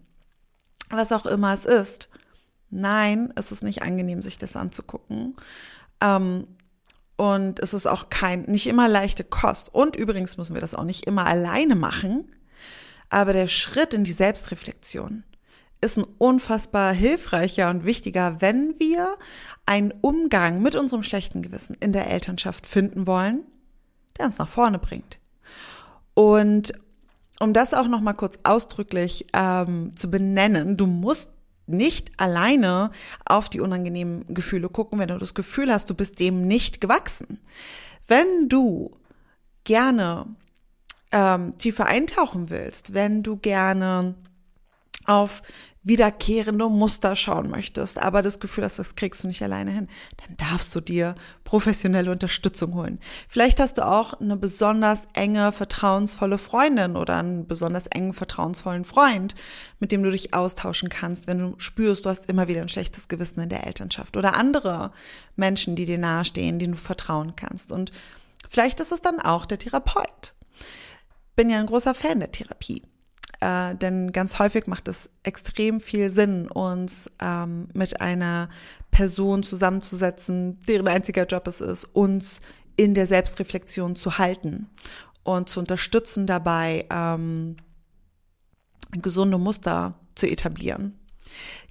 Was 0.91 1.11
auch 1.11 1.25
immer 1.25 1.55
es 1.55 1.65
ist. 1.65 2.11
Nein, 2.69 3.33
es 3.35 3.51
ist 3.51 3.63
nicht 3.63 3.81
angenehm, 3.81 4.21
sich 4.21 4.37
das 4.37 4.57
anzugucken. 4.57 5.37
Ähm, 6.05 6.47
und 7.17 7.61
es 7.61 7.75
ist 7.75 7.87
auch 7.87 8.11
kein, 8.11 8.43
nicht 8.43 8.67
immer 8.67 8.89
leichte 8.89 9.25
Kost. 9.25 9.73
Und 9.73 9.97
übrigens 9.97 10.37
müssen 10.37 10.55
wir 10.55 10.61
das 10.61 10.75
auch 10.75 10.85
nicht 10.85 11.07
immer 11.07 11.27
alleine 11.27 11.77
machen. 11.77 12.31
Aber 13.09 13.33
der 13.33 13.49
Schritt 13.49 13.95
in 13.95 14.05
die 14.05 14.13
Selbstreflexion 14.13 15.23
ist 15.81 15.99
ein 15.99 16.07
unfassbar 16.19 16.93
hilfreicher 16.93 17.71
und 17.71 17.85
wichtiger, 17.85 18.41
wenn 18.41 18.79
wir 18.81 19.17
einen 19.67 19.93
Umgang 20.01 20.63
mit 20.63 20.75
unserem 20.75 21.03
schlechten 21.03 21.43
Gewissen 21.43 21.77
in 21.79 21.93
der 21.93 22.11
Elternschaft 22.11 22.67
finden 22.67 23.07
wollen, 23.07 23.45
der 24.19 24.27
uns 24.27 24.39
nach 24.39 24.49
vorne 24.49 24.79
bringt. 24.79 25.19
Und 26.15 26.73
um 27.41 27.53
das 27.53 27.75
auch 27.75 27.87
noch 27.87 28.01
mal 28.01 28.15
kurz 28.15 28.39
ausdrücklich 28.45 29.27
ähm, 29.33 29.95
zu 29.97 30.11
benennen, 30.11 30.77
du 30.77 30.87
musst 30.87 31.34
nicht 31.67 32.13
alleine 32.19 32.91
auf 33.25 33.49
die 33.49 33.61
unangenehmen 33.61 34.25
Gefühle 34.33 34.69
gucken, 34.69 34.99
wenn 34.99 35.09
du 35.09 35.19
das 35.19 35.35
Gefühl 35.35 35.73
hast, 35.73 35.91
du 35.91 35.95
bist 35.95 36.21
dem 36.21 36.47
nicht 36.47 36.81
gewachsen. 36.81 37.41
Wenn 38.07 38.49
du 38.49 38.91
gerne 39.65 40.27
ähm, 41.13 41.57
tiefer 41.59 41.87
eintauchen 41.87 42.51
willst, 42.51 42.93
wenn 42.93 43.23
du 43.23 43.37
gerne 43.37 44.15
auf 45.07 45.43
wiederkehrende 45.85 46.69
Muster 46.69 47.15
schauen 47.15 47.51
möchtest, 47.51 47.99
aber 47.99 48.23
das 48.23 48.41
Gefühl 48.41 48.65
hast, 48.65 48.79
das 48.79 48.97
kriegst 48.97 49.23
du 49.23 49.29
nicht 49.29 49.43
alleine 49.43 49.71
hin, 49.71 49.89
dann 50.17 50.37
darfst 50.37 50.75
du 50.75 50.81
dir 50.81 51.15
professionelle 51.45 52.11
Unterstützung 52.11 52.75
holen. 52.75 52.99
Vielleicht 53.29 53.61
hast 53.61 53.77
du 53.79 53.87
auch 53.87 54.15
eine 54.15 54.39
besonders 54.39 55.07
enge, 55.13 55.53
vertrauensvolle 55.53 56.39
Freundin 56.39 56.97
oder 56.97 57.17
einen 57.17 57.47
besonders 57.47 57.87
engen, 57.87 58.15
vertrauensvollen 58.15 58.85
Freund, 58.85 59.35
mit 59.79 59.93
dem 59.93 60.03
du 60.03 60.11
dich 60.11 60.33
austauschen 60.33 60.89
kannst, 60.89 61.27
wenn 61.27 61.39
du 61.39 61.55
spürst, 61.59 62.07
du 62.07 62.11
hast 62.11 62.31
immer 62.31 62.49
wieder 62.49 62.63
ein 62.63 62.69
schlechtes 62.69 63.09
Gewissen 63.09 63.41
in 63.41 63.51
der 63.51 63.67
Elternschaft 63.67 64.17
oder 64.17 64.37
andere 64.37 64.91
Menschen, 65.37 65.77
die 65.77 65.85
dir 65.85 65.99
nahestehen, 65.99 66.59
denen 66.59 66.73
du 66.73 66.79
vertrauen 66.79 67.37
kannst. 67.37 67.71
Und 67.71 67.93
vielleicht 68.49 68.81
ist 68.81 68.91
es 68.91 69.03
dann 69.03 69.21
auch 69.21 69.45
der 69.45 69.59
Therapeut. 69.59 70.35
Bin 71.37 71.51
ja 71.51 71.59
ein 71.59 71.67
großer 71.67 71.95
Fan 71.95 72.21
der 72.21 72.33
Therapie 72.33 72.83
äh, 73.45 73.75
denn 73.75 74.11
ganz 74.11 74.39
häufig 74.39 74.67
macht 74.67 74.89
es 74.89 75.11
extrem 75.23 75.81
viel 75.81 76.09
Sinn, 76.09 76.49
uns 76.51 77.11
ähm, 77.21 77.69
mit 77.75 78.01
einer 78.01 78.49
Person 78.91 79.43
zusammenzusetzen, 79.43 80.59
deren 80.67 80.89
einziger 80.89 81.27
Job 81.27 81.47
es 81.47 81.61
ist, 81.61 81.85
uns 81.85 82.41
in 82.77 82.95
der 82.95 83.07
Selbstreflexion 83.07 83.97
zu 83.97 84.17
halten 84.17 84.71
und 85.25 85.51
zu 85.51 85.61
unterstützen 85.61 86.27
dabei, 86.27 86.87
ähm, 86.91 87.57
gesunde 88.93 89.37
Muster 89.37 89.95
zu 90.15 90.27
etablieren. 90.27 90.99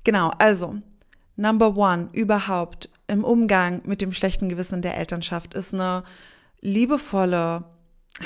Genau, 0.03 0.31
also 0.37 0.75
Number 1.35 1.75
one 1.75 2.09
überhaupt 2.11 2.89
im 3.07 3.23
Umgang 3.23 3.81
mit 3.85 4.01
dem 4.01 4.13
schlechten 4.13 4.47
Gewissen 4.47 4.83
der 4.83 4.97
Elternschaft 4.97 5.55
ist 5.55 5.73
eine 5.73 6.03
liebevolle 6.61 7.65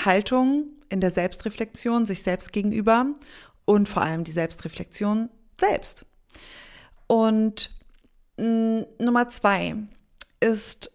Haltung 0.04 0.66
in 0.90 1.02
der 1.02 1.12
Selbstreflexion 1.12 2.06
sich 2.06 2.24
selbst 2.24 2.52
gegenüber 2.52 3.08
und 3.66 3.88
vor 3.88 4.02
allem 4.02 4.24
die 4.24 4.32
Selbstreflexion 4.32 5.30
selbst. 5.60 6.06
Und 7.08 7.72
mh, 8.38 8.86
Nummer 9.00 9.28
zwei 9.30 9.76
ist 10.40 10.92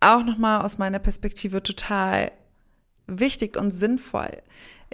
auch 0.00 0.24
nochmal 0.24 0.62
aus 0.62 0.78
meiner 0.78 0.98
Perspektive 0.98 1.62
total 1.62 2.30
wichtig 3.06 3.56
und 3.56 3.70
sinnvoll, 3.70 4.42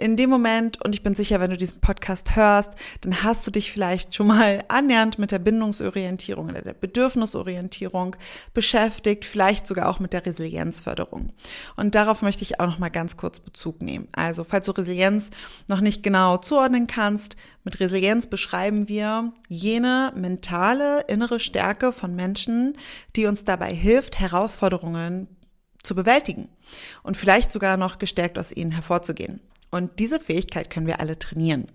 in 0.01 0.15
dem 0.15 0.31
Moment, 0.31 0.83
und 0.83 0.95
ich 0.95 1.03
bin 1.03 1.13
sicher, 1.13 1.39
wenn 1.39 1.51
du 1.51 1.57
diesen 1.57 1.79
Podcast 1.79 2.35
hörst, 2.35 2.73
dann 3.01 3.21
hast 3.23 3.45
du 3.45 3.51
dich 3.51 3.71
vielleicht 3.71 4.15
schon 4.15 4.25
mal 4.25 4.63
annähernd 4.67 5.19
mit 5.19 5.29
der 5.29 5.37
Bindungsorientierung 5.37 6.49
oder 6.49 6.63
der 6.63 6.73
Bedürfnisorientierung 6.73 8.15
beschäftigt, 8.55 9.25
vielleicht 9.25 9.67
sogar 9.67 9.87
auch 9.87 9.99
mit 9.99 10.13
der 10.13 10.25
Resilienzförderung. 10.25 11.31
Und 11.75 11.93
darauf 11.93 12.23
möchte 12.23 12.41
ich 12.41 12.59
auch 12.59 12.65
noch 12.65 12.79
mal 12.79 12.89
ganz 12.89 13.15
kurz 13.15 13.39
Bezug 13.39 13.83
nehmen. 13.83 14.07
Also, 14.11 14.43
falls 14.43 14.65
du 14.65 14.71
Resilienz 14.71 15.29
noch 15.67 15.81
nicht 15.81 16.01
genau 16.01 16.37
zuordnen 16.37 16.87
kannst, 16.87 17.35
mit 17.63 17.79
Resilienz 17.79 18.25
beschreiben 18.25 18.87
wir 18.89 19.31
jene 19.49 20.13
mentale 20.15 21.01
innere 21.09 21.39
Stärke 21.39 21.93
von 21.93 22.15
Menschen, 22.15 22.75
die 23.15 23.27
uns 23.27 23.45
dabei 23.45 23.71
hilft, 23.71 24.19
Herausforderungen 24.19 25.27
zu 25.83 25.95
bewältigen 25.95 26.49
und 27.03 27.17
vielleicht 27.17 27.51
sogar 27.51 27.77
noch 27.77 27.97
gestärkt 27.97 28.37
aus 28.37 28.51
ihnen 28.51 28.71
hervorzugehen. 28.71 29.41
Und 29.69 29.99
diese 29.99 30.19
Fähigkeit 30.19 30.69
können 30.69 30.87
wir 30.87 30.99
alle 30.99 31.17
trainieren. 31.17 31.67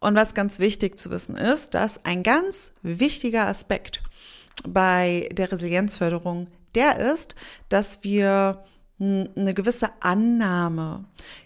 Und 0.00 0.14
was 0.14 0.34
ganz 0.34 0.58
wichtig 0.58 0.98
zu 0.98 1.10
wissen 1.10 1.36
ist, 1.36 1.74
dass 1.74 2.04
ein 2.04 2.22
ganz 2.22 2.72
wichtiger 2.82 3.46
Aspekt 3.46 4.02
bei 4.66 5.28
der 5.32 5.52
Resilienzförderung 5.52 6.48
der 6.74 6.98
ist, 6.98 7.34
dass 7.68 8.04
wir 8.04 8.64
eine 8.98 9.54
gewisse 9.54 9.90
Annahme 10.00 11.04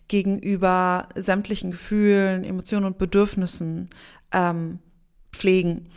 gegenüber 0.08 1.08
sämtlichen 1.14 1.72
Gefühlen, 1.72 2.44
Emotionen 2.44 2.86
und 2.86 2.98
Bedürfnissen 2.98 3.90
ähm, 4.32 4.78
pflegen. 5.32 5.88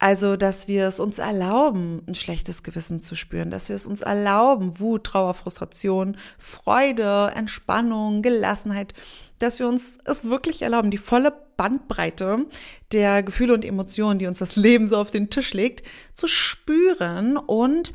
Also, 0.00 0.36
dass 0.36 0.68
wir 0.68 0.86
es 0.86 1.00
uns 1.00 1.18
erlauben, 1.18 2.02
ein 2.06 2.14
schlechtes 2.14 2.62
Gewissen 2.62 3.00
zu 3.00 3.16
spüren, 3.16 3.50
dass 3.50 3.68
wir 3.68 3.74
es 3.74 3.86
uns 3.86 4.00
erlauben, 4.00 4.78
Wut, 4.78 5.04
Trauer, 5.04 5.34
Frustration, 5.34 6.16
Freude, 6.38 7.32
Entspannung, 7.34 8.22
Gelassenheit, 8.22 8.94
dass 9.40 9.58
wir 9.58 9.66
uns 9.66 9.98
es 10.04 10.24
wirklich 10.24 10.62
erlauben, 10.62 10.92
die 10.92 10.98
volle 10.98 11.32
Bandbreite 11.56 12.46
der 12.92 13.24
Gefühle 13.24 13.54
und 13.54 13.64
Emotionen, 13.64 14.20
die 14.20 14.28
uns 14.28 14.38
das 14.38 14.54
Leben 14.54 14.86
so 14.86 14.98
auf 14.98 15.10
den 15.10 15.30
Tisch 15.30 15.52
legt, 15.52 15.82
zu 16.14 16.28
spüren 16.28 17.36
und 17.36 17.92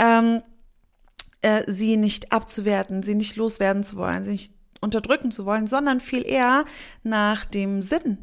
ähm, 0.00 0.42
äh, 1.42 1.62
sie 1.68 1.96
nicht 1.96 2.32
abzuwerten, 2.32 3.04
sie 3.04 3.14
nicht 3.14 3.36
loswerden 3.36 3.84
zu 3.84 3.94
wollen, 3.96 4.24
sie 4.24 4.32
nicht 4.32 4.52
unterdrücken 4.80 5.30
zu 5.30 5.46
wollen, 5.46 5.68
sondern 5.68 6.00
viel 6.00 6.26
eher 6.26 6.64
nach 7.04 7.44
dem 7.44 7.82
Sinn 7.82 8.18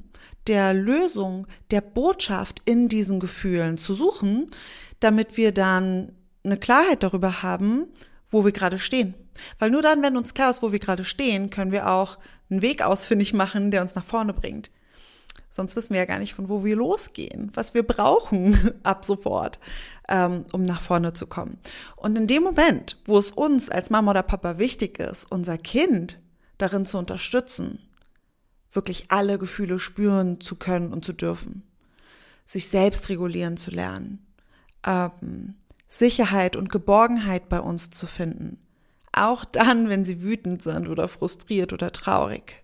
der 0.47 0.73
Lösung, 0.73 1.47
der 1.71 1.81
Botschaft 1.81 2.61
in 2.65 2.89
diesen 2.89 3.19
Gefühlen 3.19 3.77
zu 3.77 3.93
suchen, 3.93 4.51
damit 4.99 5.37
wir 5.37 5.51
dann 5.51 6.13
eine 6.43 6.57
Klarheit 6.57 7.03
darüber 7.03 7.43
haben, 7.43 7.87
wo 8.27 8.43
wir 8.43 8.51
gerade 8.51 8.79
stehen. 8.79 9.13
Weil 9.59 9.69
nur 9.69 9.81
dann, 9.81 10.03
wenn 10.03 10.17
uns 10.17 10.33
klar 10.33 10.49
ist, 10.49 10.61
wo 10.61 10.71
wir 10.71 10.79
gerade 10.79 11.03
stehen, 11.03 11.49
können 11.49 11.71
wir 11.71 11.89
auch 11.89 12.17
einen 12.49 12.61
Weg 12.61 12.81
ausfindig 12.81 13.33
machen, 13.33 13.71
der 13.71 13.81
uns 13.81 13.95
nach 13.95 14.05
vorne 14.05 14.33
bringt. 14.33 14.69
Sonst 15.49 15.75
wissen 15.75 15.93
wir 15.93 15.99
ja 15.99 16.05
gar 16.05 16.19
nicht, 16.19 16.33
von 16.33 16.49
wo 16.49 16.63
wir 16.63 16.75
losgehen, 16.75 17.51
was 17.53 17.73
wir 17.73 17.83
brauchen 17.83 18.71
ab 18.83 19.05
sofort, 19.05 19.59
ähm, 20.09 20.45
um 20.51 20.65
nach 20.65 20.81
vorne 20.81 21.13
zu 21.13 21.27
kommen. 21.27 21.59
Und 21.95 22.17
in 22.17 22.27
dem 22.27 22.43
Moment, 22.43 22.99
wo 23.05 23.17
es 23.17 23.31
uns 23.31 23.69
als 23.69 23.89
Mama 23.89 24.11
oder 24.11 24.23
Papa 24.23 24.57
wichtig 24.57 24.99
ist, 24.99 25.31
unser 25.31 25.57
Kind 25.57 26.19
darin 26.57 26.85
zu 26.85 26.97
unterstützen, 26.97 27.79
wirklich 28.73 29.05
alle 29.09 29.37
Gefühle 29.37 29.79
spüren 29.79 30.41
zu 30.41 30.55
können 30.55 30.91
und 30.91 31.05
zu 31.05 31.13
dürfen, 31.13 31.63
sich 32.45 32.67
selbst 32.67 33.09
regulieren 33.09 33.57
zu 33.57 33.71
lernen, 33.71 34.25
ähm, 34.85 35.55
Sicherheit 35.87 36.55
und 36.55 36.71
Geborgenheit 36.71 37.49
bei 37.49 37.59
uns 37.59 37.91
zu 37.91 38.07
finden, 38.07 38.57
auch 39.11 39.45
dann, 39.45 39.89
wenn 39.89 40.03
sie 40.03 40.23
wütend 40.23 40.61
sind 40.61 40.87
oder 40.87 41.07
frustriert 41.07 41.71
oder 41.71 41.91
traurig. 41.91 42.63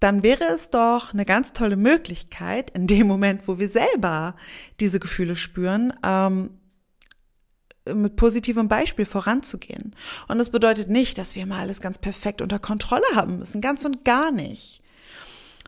Dann 0.00 0.22
wäre 0.22 0.44
es 0.44 0.70
doch 0.70 1.12
eine 1.12 1.24
ganz 1.24 1.52
tolle 1.52 1.76
Möglichkeit, 1.76 2.70
in 2.70 2.86
dem 2.86 3.08
Moment, 3.08 3.48
wo 3.48 3.58
wir 3.58 3.68
selber 3.68 4.36
diese 4.78 5.00
Gefühle 5.00 5.34
spüren, 5.34 5.92
ähm, 6.04 6.50
mit 7.92 8.16
positivem 8.16 8.68
Beispiel 8.68 9.06
voranzugehen. 9.06 9.96
Und 10.28 10.38
das 10.38 10.50
bedeutet 10.50 10.90
nicht, 10.90 11.16
dass 11.16 11.34
wir 11.34 11.46
mal 11.46 11.60
alles 11.60 11.80
ganz 11.80 11.96
perfekt 11.98 12.42
unter 12.42 12.58
Kontrolle 12.58 13.06
haben 13.14 13.38
müssen, 13.38 13.62
ganz 13.62 13.84
und 13.86 14.04
gar 14.04 14.30
nicht 14.30 14.82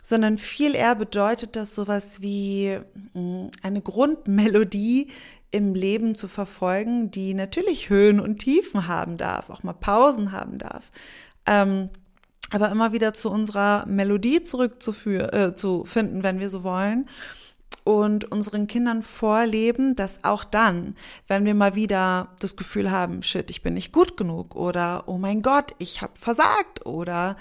sondern 0.03 0.39
viel 0.39 0.75
eher 0.75 0.95
bedeutet 0.95 1.57
das 1.57 1.75
sowas 1.75 2.23
wie 2.23 2.79
hm, 3.13 3.51
eine 3.63 3.81
Grundmelodie 3.81 5.09
im 5.51 5.75
Leben 5.75 6.15
zu 6.15 6.29
verfolgen, 6.29 7.11
die 7.11 7.35
natürlich 7.35 7.91
Höhen 7.91 8.21
und 8.21 8.39
Tiefen 8.39 8.87
haben 8.87 9.17
darf, 9.17 9.51
auch 9.51 9.63
mal 9.63 9.73
Pausen 9.73 10.33
haben 10.33 10.59
darf. 10.59 10.91
Ähm, 11.47 11.91
aber 12.53 12.71
immer 12.71 12.93
wieder 12.93 13.13
zu 13.13 13.31
unserer 13.31 13.87
Melodie 13.87 14.43
zurückzuführen, 14.43 15.33
äh, 15.33 15.57
zu 15.57 15.85
finden, 15.85 16.23
wenn 16.23 16.41
wir 16.41 16.49
so 16.49 16.63
wollen 16.63 17.09
und 17.85 18.31
unseren 18.31 18.67
Kindern 18.67 19.03
vorleben, 19.03 19.97
dass 19.97 20.23
auch 20.23 20.45
dann, 20.45 20.97
wenn 21.29 21.45
wir 21.45 21.55
mal 21.55 21.75
wieder 21.75 22.29
das 22.39 22.57
Gefühl 22.57 22.91
haben, 22.91 23.23
shit, 23.23 23.51
ich 23.51 23.63
bin 23.63 23.75
nicht 23.75 23.93
gut 23.93 24.17
genug 24.17 24.55
oder 24.55 25.05
oh 25.07 25.19
mein 25.19 25.43
Gott, 25.43 25.75
ich 25.79 26.03
habe 26.03 26.13
versagt 26.17 26.85
oder 26.87 27.37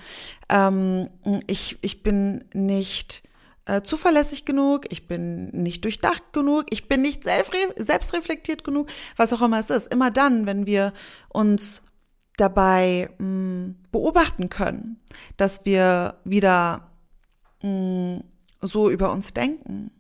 ähm, 0.47 1.09
ich, 1.47 1.77
ich 1.81 2.03
bin 2.03 2.45
nicht 2.53 3.23
äh, 3.65 3.81
zuverlässig 3.81 4.45
genug, 4.45 4.85
ich 4.91 5.07
bin 5.07 5.49
nicht 5.49 5.83
durchdacht 5.83 6.33
genug, 6.33 6.65
ich 6.69 6.87
bin 6.87 7.01
nicht 7.01 7.23
selbstreflektiert 7.23 8.63
genug, 8.63 8.89
was 9.15 9.33
auch 9.33 9.41
immer 9.41 9.59
es 9.59 9.69
ist. 9.69 9.93
Immer 9.93 10.09
dann, 10.09 10.45
wenn 10.45 10.65
wir 10.65 10.93
uns 11.27 11.83
dabei 12.37 13.09
mh, 13.17 13.27
mm, 13.27 13.75
beobachten 13.91 14.49
können, 14.49 14.99
dass 15.37 15.65
wir 15.65 16.15
wieder 16.23 16.89
mh, 17.61 17.69
mm, 17.69 18.23
so 18.61 18.89
über 18.89 19.11
uns 19.11 19.33
denken, 19.33 19.91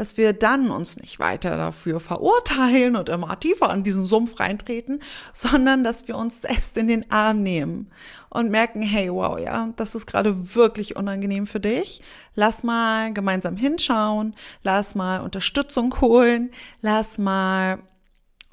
dass 0.00 0.16
wir 0.16 0.32
dann 0.32 0.70
uns 0.70 0.96
nicht 0.96 1.18
weiter 1.18 1.58
dafür 1.58 2.00
verurteilen 2.00 2.96
und 2.96 3.10
immer 3.10 3.38
tiefer 3.38 3.68
an 3.68 3.84
diesen 3.84 4.06
Sumpf 4.06 4.40
reintreten, 4.40 5.02
sondern 5.34 5.84
dass 5.84 6.08
wir 6.08 6.16
uns 6.16 6.40
selbst 6.40 6.78
in 6.78 6.88
den 6.88 7.10
Arm 7.10 7.42
nehmen 7.42 7.90
und 8.30 8.50
merken, 8.50 8.80
hey, 8.80 9.12
wow, 9.12 9.38
ja, 9.38 9.74
das 9.76 9.94
ist 9.94 10.06
gerade 10.06 10.54
wirklich 10.54 10.96
unangenehm 10.96 11.46
für 11.46 11.60
dich. 11.60 12.00
Lass 12.34 12.62
mal 12.62 13.12
gemeinsam 13.12 13.58
hinschauen, 13.58 14.34
lass 14.62 14.94
mal 14.94 15.20
Unterstützung 15.20 16.00
holen, 16.00 16.50
lass 16.80 17.18
mal 17.18 17.80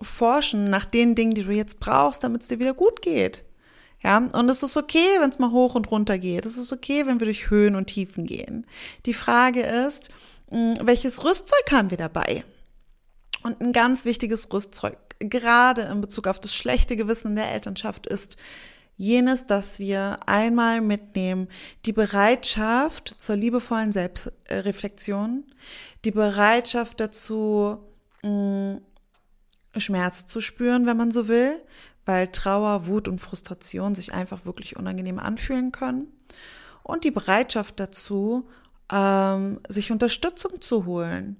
forschen 0.01 0.69
nach 0.69 0.83
den 0.83 1.15
Dingen, 1.15 1.33
die 1.33 1.43
du 1.43 1.53
jetzt 1.53 1.79
brauchst, 1.79 2.25
damit 2.25 2.41
es 2.41 2.49
dir 2.49 2.59
wieder 2.59 2.73
gut 2.73 3.01
geht. 3.01 3.45
Ja, 4.03 4.17
und 4.17 4.49
es 4.49 4.63
ist 4.63 4.75
okay, 4.75 5.17
wenn 5.21 5.29
es 5.29 5.39
mal 5.39 5.51
hoch 5.51 5.75
und 5.75 5.89
runter 5.91 6.19
geht. 6.19 6.45
Es 6.45 6.57
ist 6.57 6.73
okay, 6.73 7.05
wenn 7.05 7.21
wir 7.21 7.25
durch 7.25 7.49
Höhen 7.49 7.77
und 7.77 7.87
Tiefen 7.87 8.25
gehen. 8.25 8.67
Die 9.05 9.13
Frage 9.13 9.61
ist, 9.61 10.09
welches 10.49 11.23
Rüstzeug 11.23 11.71
haben 11.71 11.91
wir 11.91 11.97
dabei? 11.97 12.43
Und 13.43 13.61
ein 13.61 13.73
ganz 13.73 14.05
wichtiges 14.05 14.51
Rüstzeug, 14.51 14.97
gerade 15.19 15.83
in 15.83 16.01
Bezug 16.01 16.27
auf 16.27 16.39
das 16.39 16.53
schlechte 16.53 16.95
Gewissen 16.95 17.29
in 17.29 17.35
der 17.35 17.51
Elternschaft, 17.51 18.07
ist 18.07 18.37
jenes, 18.97 19.45
dass 19.45 19.77
wir 19.77 20.19
einmal 20.25 20.81
mitnehmen, 20.81 21.47
die 21.85 21.93
Bereitschaft 21.93 23.15
zur 23.17 23.35
liebevollen 23.35 23.91
Selbstreflexion, 23.91 25.45
die 26.03 26.11
Bereitschaft 26.11 26.99
dazu, 26.99 27.77
hm, 28.21 28.81
Schmerz 29.77 30.25
zu 30.25 30.41
spüren, 30.41 30.87
wenn 30.87 30.97
man 30.97 31.11
so 31.11 31.27
will, 31.27 31.61
weil 32.05 32.29
Trauer, 32.29 32.87
Wut 32.87 33.07
und 33.07 33.21
Frustration 33.21 33.93
sich 33.93 34.13
einfach 34.13 34.45
wirklich 34.45 34.77
unangenehm 34.77 35.19
anfühlen 35.19 35.71
können. 35.71 36.07
Und 36.81 37.03
die 37.03 37.11
Bereitschaft 37.11 37.79
dazu, 37.79 38.47
ähm, 38.91 39.59
sich 39.67 39.91
Unterstützung 39.91 40.61
zu 40.61 40.85
holen, 40.85 41.37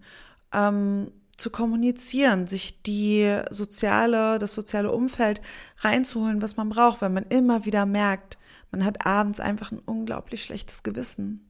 ähm, 0.54 1.12
zu 1.38 1.50
kommunizieren, 1.50 2.48
sich 2.48 2.82
die 2.82 3.42
soziale, 3.51 4.39
das 4.39 4.54
soziale 4.54 4.92
Umfeld 4.92 5.42
reinzuholen, 5.80 6.42
was 6.42 6.58
man 6.58 6.70
braucht, 6.70 7.01
wenn 7.01 7.13
man 7.13 7.25
immer 7.25 7.66
wieder 7.66 7.86
merkt, 7.86 8.38
man 8.72 8.84
hat 8.84 9.06
abends 9.06 9.39
einfach 9.39 9.72
ein 9.72 9.80
unglaublich 9.80 10.44
schlechtes 10.44 10.84
Gewissen. 10.84 11.47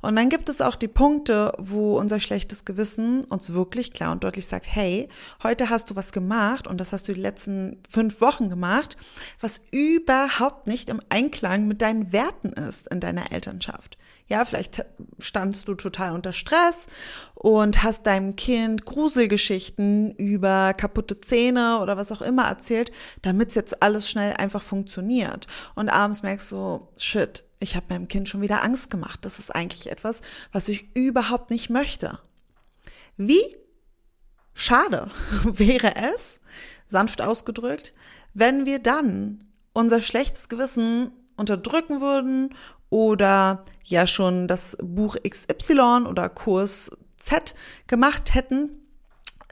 Und 0.00 0.16
dann 0.16 0.28
gibt 0.28 0.48
es 0.48 0.60
auch 0.60 0.76
die 0.76 0.88
Punkte, 0.88 1.52
wo 1.58 1.98
unser 1.98 2.20
schlechtes 2.20 2.64
Gewissen 2.64 3.24
uns 3.24 3.52
wirklich 3.52 3.92
klar 3.92 4.12
und 4.12 4.24
deutlich 4.24 4.46
sagt, 4.46 4.66
hey, 4.68 5.08
heute 5.42 5.70
hast 5.70 5.90
du 5.90 5.96
was 5.96 6.12
gemacht 6.12 6.66
und 6.66 6.80
das 6.80 6.92
hast 6.92 7.08
du 7.08 7.12
die 7.12 7.20
letzten 7.20 7.82
fünf 7.88 8.20
Wochen 8.20 8.48
gemacht, 8.48 8.96
was 9.40 9.60
überhaupt 9.70 10.66
nicht 10.66 10.88
im 10.88 11.00
Einklang 11.08 11.68
mit 11.68 11.82
deinen 11.82 12.12
Werten 12.12 12.52
ist 12.52 12.86
in 12.88 13.00
deiner 13.00 13.32
Elternschaft. 13.32 13.98
Ja, 14.30 14.44
vielleicht 14.44 14.84
standst 15.18 15.66
du 15.66 15.74
total 15.74 16.12
unter 16.12 16.32
Stress 16.32 16.86
und 17.34 17.82
hast 17.82 18.06
deinem 18.06 18.36
Kind 18.36 18.84
Gruselgeschichten 18.84 20.14
über 20.14 20.72
kaputte 20.72 21.20
Zähne 21.20 21.80
oder 21.80 21.96
was 21.96 22.12
auch 22.12 22.22
immer 22.22 22.44
erzählt, 22.44 22.92
damit 23.22 23.48
es 23.48 23.56
jetzt 23.56 23.82
alles 23.82 24.08
schnell 24.08 24.34
einfach 24.34 24.62
funktioniert. 24.62 25.48
Und 25.74 25.88
abends 25.88 26.22
merkst 26.22 26.52
du, 26.52 26.88
shit, 26.96 27.42
ich 27.60 27.76
habe 27.76 27.86
meinem 27.90 28.08
Kind 28.08 28.28
schon 28.28 28.40
wieder 28.40 28.64
Angst 28.64 28.90
gemacht. 28.90 29.24
Das 29.24 29.38
ist 29.38 29.54
eigentlich 29.54 29.90
etwas, 29.90 30.22
was 30.50 30.68
ich 30.68 30.88
überhaupt 30.96 31.50
nicht 31.50 31.70
möchte. 31.70 32.18
Wie 33.16 33.56
schade 34.54 35.10
wäre 35.44 35.94
es, 36.14 36.40
sanft 36.86 37.22
ausgedrückt, 37.22 37.92
wenn 38.34 38.64
wir 38.66 38.78
dann 38.78 39.44
unser 39.72 40.00
schlechtes 40.00 40.48
Gewissen 40.48 41.12
unterdrücken 41.36 42.00
würden 42.00 42.54
oder 42.88 43.64
ja 43.84 44.06
schon 44.06 44.48
das 44.48 44.76
Buch 44.82 45.16
XY 45.22 46.06
oder 46.08 46.28
Kurs 46.28 46.90
Z 47.16 47.54
gemacht 47.86 48.34
hätten, 48.34 48.79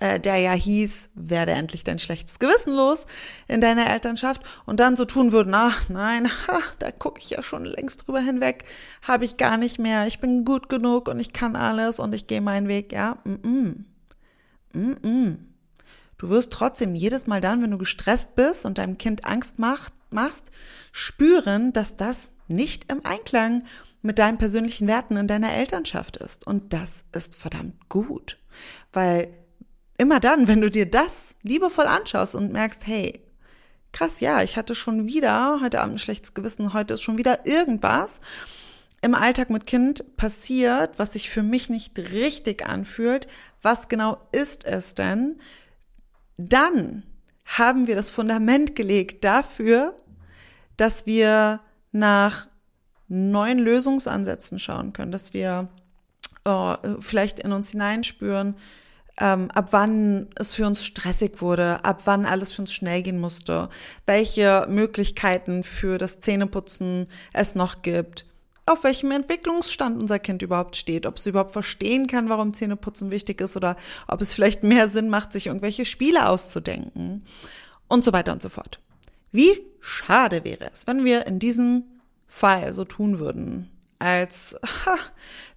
äh, 0.01 0.21
der 0.21 0.37
ja 0.37 0.53
hieß, 0.53 1.11
werde 1.15 1.53
endlich 1.53 1.85
dein 1.85 1.99
schlechtes 1.99 2.39
Gewissen 2.39 2.75
los 2.75 3.07
in 3.47 3.61
deiner 3.61 3.91
Elternschaft 3.91 4.43
und 4.67 4.81
dann 4.81 4.97
so 4.97 5.05
tun 5.05 5.33
würden, 5.33 5.55
ach 5.55 5.89
nein, 5.89 6.29
ha, 6.49 6.59
da 6.79 6.91
gucke 6.91 7.21
ich 7.21 7.31
ja 7.31 7.43
schon 7.43 7.65
längst 7.65 8.07
drüber 8.07 8.21
hinweg, 8.21 8.65
habe 9.03 9.25
ich 9.25 9.37
gar 9.37 9.57
nicht 9.57 9.79
mehr, 9.79 10.07
ich 10.07 10.21
bin 10.21 10.45
gut 10.45 10.69
genug 10.69 11.09
und 11.09 11.21
ich 11.21 11.33
kann 11.33 11.57
alles 11.57 11.99
und 11.99 12.15
ich 12.15 12.27
gehe 12.27 12.41
meinen 12.41 12.69
Weg, 12.69 12.93
ja, 12.93 13.19
mm 13.25 13.35
-mm. 13.35 13.75
Mm 14.73 14.93
-mm. 15.03 15.37
Du 16.19 16.31
wirst 16.31 16.53
trotzdem 16.53 16.95
jedes 16.95 17.27
Mal 17.27 17.41
dann, 17.41 17.63
wenn 17.63 17.71
du 17.71 17.79
gestresst 17.79 18.35
bist 18.35 18.65
und 18.65 18.79
deinem 18.79 18.99
Kind 18.99 19.25
Angst 19.25 19.59
macht, 19.61 19.93
machst, 20.11 20.51
spüren, 20.91 21.73
dass 21.73 21.97
das 21.97 22.33
nicht 22.49 22.91
im 22.91 23.05
Einklang 23.05 23.63
mit 24.03 24.19
deinen 24.19 24.39
persönlichen 24.39 24.89
Werten 24.89 25.17
in 25.17 25.29
deiner 25.29 25.53
Elternschaft 25.55 26.17
ist. 26.17 26.47
Und 26.47 26.73
das 26.73 27.05
ist 27.13 27.37
verdammt 27.37 27.89
gut. 27.89 28.39
Weil 28.93 29.29
immer 29.99 30.21
dann, 30.21 30.49
wenn 30.49 30.61
du 30.61 30.71
dir 30.71 30.91
das 30.91 31.35
liebevoll 31.43 31.87
anschaust 31.87 32.35
und 32.35 32.53
merkst, 32.53 32.87
hey, 32.87 33.21
krass, 33.93 34.21
ja, 34.21 34.43
ich 34.43 34.57
hatte 34.57 34.75
schon 34.75 35.07
wieder 35.07 35.61
heute 35.61 35.81
Abend 35.81 35.97
ein 35.97 35.99
schlechtes 35.99 36.35
Gewissen, 36.35 36.73
heute 36.73 36.95
ist 36.95 37.03
schon 37.03 37.19
wieder 37.19 37.47
irgendwas 37.47 38.21
im 39.01 39.15
Alltag 39.15 39.51
mit 39.51 39.67
Kind 39.67 40.17
passiert, 40.17 40.99
was 40.99 41.13
sich 41.13 41.31
für 41.31 41.43
mich 41.43 41.71
nicht 41.71 41.99
richtig 41.99 42.67
anfühlt. 42.67 43.29
Was 43.63 43.89
genau 43.89 44.19
ist 44.33 44.65
es 44.65 44.95
denn? 44.95 45.39
Dann 46.37 47.05
haben 47.45 47.87
wir 47.87 47.95
das 47.95 48.11
Fundament 48.11 48.75
gelegt 48.75 49.25
dafür, 49.25 49.95
dass 50.77 51.07
wir 51.07 51.61
nach 51.93 52.49
neuen 53.09 53.59
Lösungsansätzen 53.59 54.59
schauen 54.59 54.93
können, 54.93 55.13
dass 55.13 55.33
wir 55.33 55.69
oh, 56.45 56.75
vielleicht 57.01 57.41
in 57.41 57.53
uns 57.53 57.71
hineinspüren, 57.71 58.57
ähm, 59.19 59.51
ab 59.51 59.69
wann 59.71 60.29
es 60.37 60.55
für 60.55 60.67
uns 60.67 60.85
stressig 60.85 61.41
wurde, 61.41 61.85
ab 61.85 62.03
wann 62.05 62.25
alles 62.27 62.53
für 62.53 62.63
uns 62.63 62.73
schnell 62.73 63.03
gehen 63.03 63.21
musste, 63.21 63.69
welche 64.07 64.67
Möglichkeiten 64.69 65.65
für 65.65 65.99
das 65.99 66.21
Zähneputzen 66.21 67.07
es 67.33 67.55
noch 67.55 67.83
gibt, 67.83 68.27
auf 68.67 68.85
welchem 68.85 69.11
Entwicklungsstand 69.11 69.99
unser 69.99 70.19
Kind 70.19 70.43
überhaupt 70.43 70.77
steht, 70.77 71.07
ob 71.07 71.17
es 71.17 71.27
überhaupt 71.27 71.53
verstehen 71.53 72.07
kann, 72.07 72.29
warum 72.29 72.53
Zähneputzen 72.53 73.11
wichtig 73.11 73.41
ist 73.41 73.57
oder 73.57 73.77
ob 74.07 74.21
es 74.21 74.35
vielleicht 74.35 74.63
mehr 74.63 74.89
Sinn 74.89 75.09
macht, 75.09 75.33
sich 75.33 75.47
irgendwelche 75.47 75.85
Spiele 75.85 76.29
auszudenken 76.29 77.25
und 77.89 78.05
so 78.05 78.13
weiter 78.13 78.33
und 78.33 78.43
so 78.43 78.51
fort. 78.51 78.81
Wie 79.33 79.61
schade 79.81 80.45
wäre 80.45 80.71
es, 80.73 80.87
wenn 80.87 81.05
wir 81.05 81.27
in 81.27 81.39
diesem 81.39 81.85
Fall 82.27 82.73
so 82.73 82.85
tun 82.85 83.19
würden, 83.19 83.71
als 83.99 84.57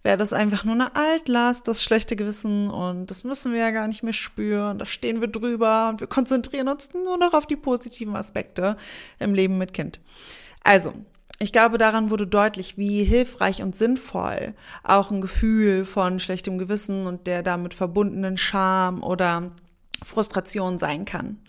wäre 0.03 0.17
das 0.17 0.33
einfach 0.33 0.63
nur 0.63 0.75
eine 0.75 0.95
Altlast, 0.95 1.67
das 1.67 1.83
schlechte 1.83 2.15
Gewissen 2.15 2.69
und 2.69 3.07
das 3.11 3.23
müssen 3.23 3.53
wir 3.53 3.59
ja 3.59 3.71
gar 3.71 3.87
nicht 3.87 4.03
mehr 4.03 4.13
spüren, 4.13 4.77
da 4.77 4.85
stehen 4.85 5.21
wir 5.21 5.27
drüber 5.27 5.89
und 5.89 5.99
wir 5.99 6.07
konzentrieren 6.07 6.67
uns 6.67 6.93
nur 6.93 7.17
noch 7.17 7.33
auf 7.33 7.45
die 7.45 7.55
positiven 7.55 8.15
Aspekte 8.15 8.77
im 9.19 9.33
Leben 9.33 9.57
mit 9.57 9.73
Kind. 9.73 9.99
Also, 10.63 10.93
ich 11.39 11.51
glaube, 11.51 11.79
daran 11.79 12.11
wurde 12.11 12.27
deutlich, 12.27 12.77
wie 12.77 13.03
hilfreich 13.03 13.63
und 13.63 13.75
sinnvoll 13.75 14.53
auch 14.83 15.09
ein 15.09 15.21
Gefühl 15.21 15.85
von 15.85 16.19
schlechtem 16.19 16.59
Gewissen 16.59 17.07
und 17.07 17.25
der 17.25 17.41
damit 17.41 17.73
verbundenen 17.73 18.37
Scham 18.37 19.01
oder 19.01 19.51
Frustration 20.03 20.77
sein 20.77 21.05
kann. 21.05 21.39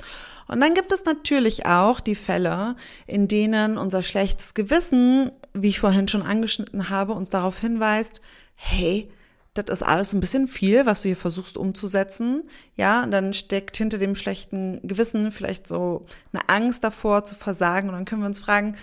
Und 0.49 0.61
dann 0.61 0.75
gibt 0.75 0.93
es 0.93 1.05
natürlich 1.05 1.67
auch 1.67 2.01
die 2.01 2.15
Fälle, 2.15 2.77
in 3.07 3.29
denen 3.29 3.79
unser 3.79 4.03
schlechtes 4.03 4.55
Gewissen, 4.55 5.31
wie 5.55 5.69
ich 5.69 5.81
vorhin 5.81 6.09
schon 6.09 6.23
angeschnitten 6.23 6.89
habe, 6.89 7.13
uns 7.13 7.31
darauf 7.31 7.59
hinweist, 7.59 8.21
hey, 8.55 9.11
das 9.55 9.67
ist 9.69 9.83
alles 9.83 10.15
ein 10.15 10.21
bisschen 10.21 10.49
viel, 10.49 10.87
was 10.87 11.03
du 11.03 11.09
hier 11.09 11.17
versuchst 11.17 11.59
umzusetzen. 11.59 12.45
Ja, 12.75 13.03
und 13.03 13.11
dann 13.11 13.35
steckt 13.35 13.77
hinter 13.77 13.99
dem 13.99 14.15
schlechten 14.15 14.81
Gewissen 14.87 15.31
vielleicht 15.31 15.67
so 15.67 16.07
eine 16.33 16.49
Angst 16.49 16.85
davor 16.85 17.25
zu 17.25 17.35
versagen. 17.35 17.89
Und 17.89 17.95
dann 17.95 18.05
können 18.07 18.23
wir 18.23 18.29
uns 18.29 18.39
fragen, 18.39 18.77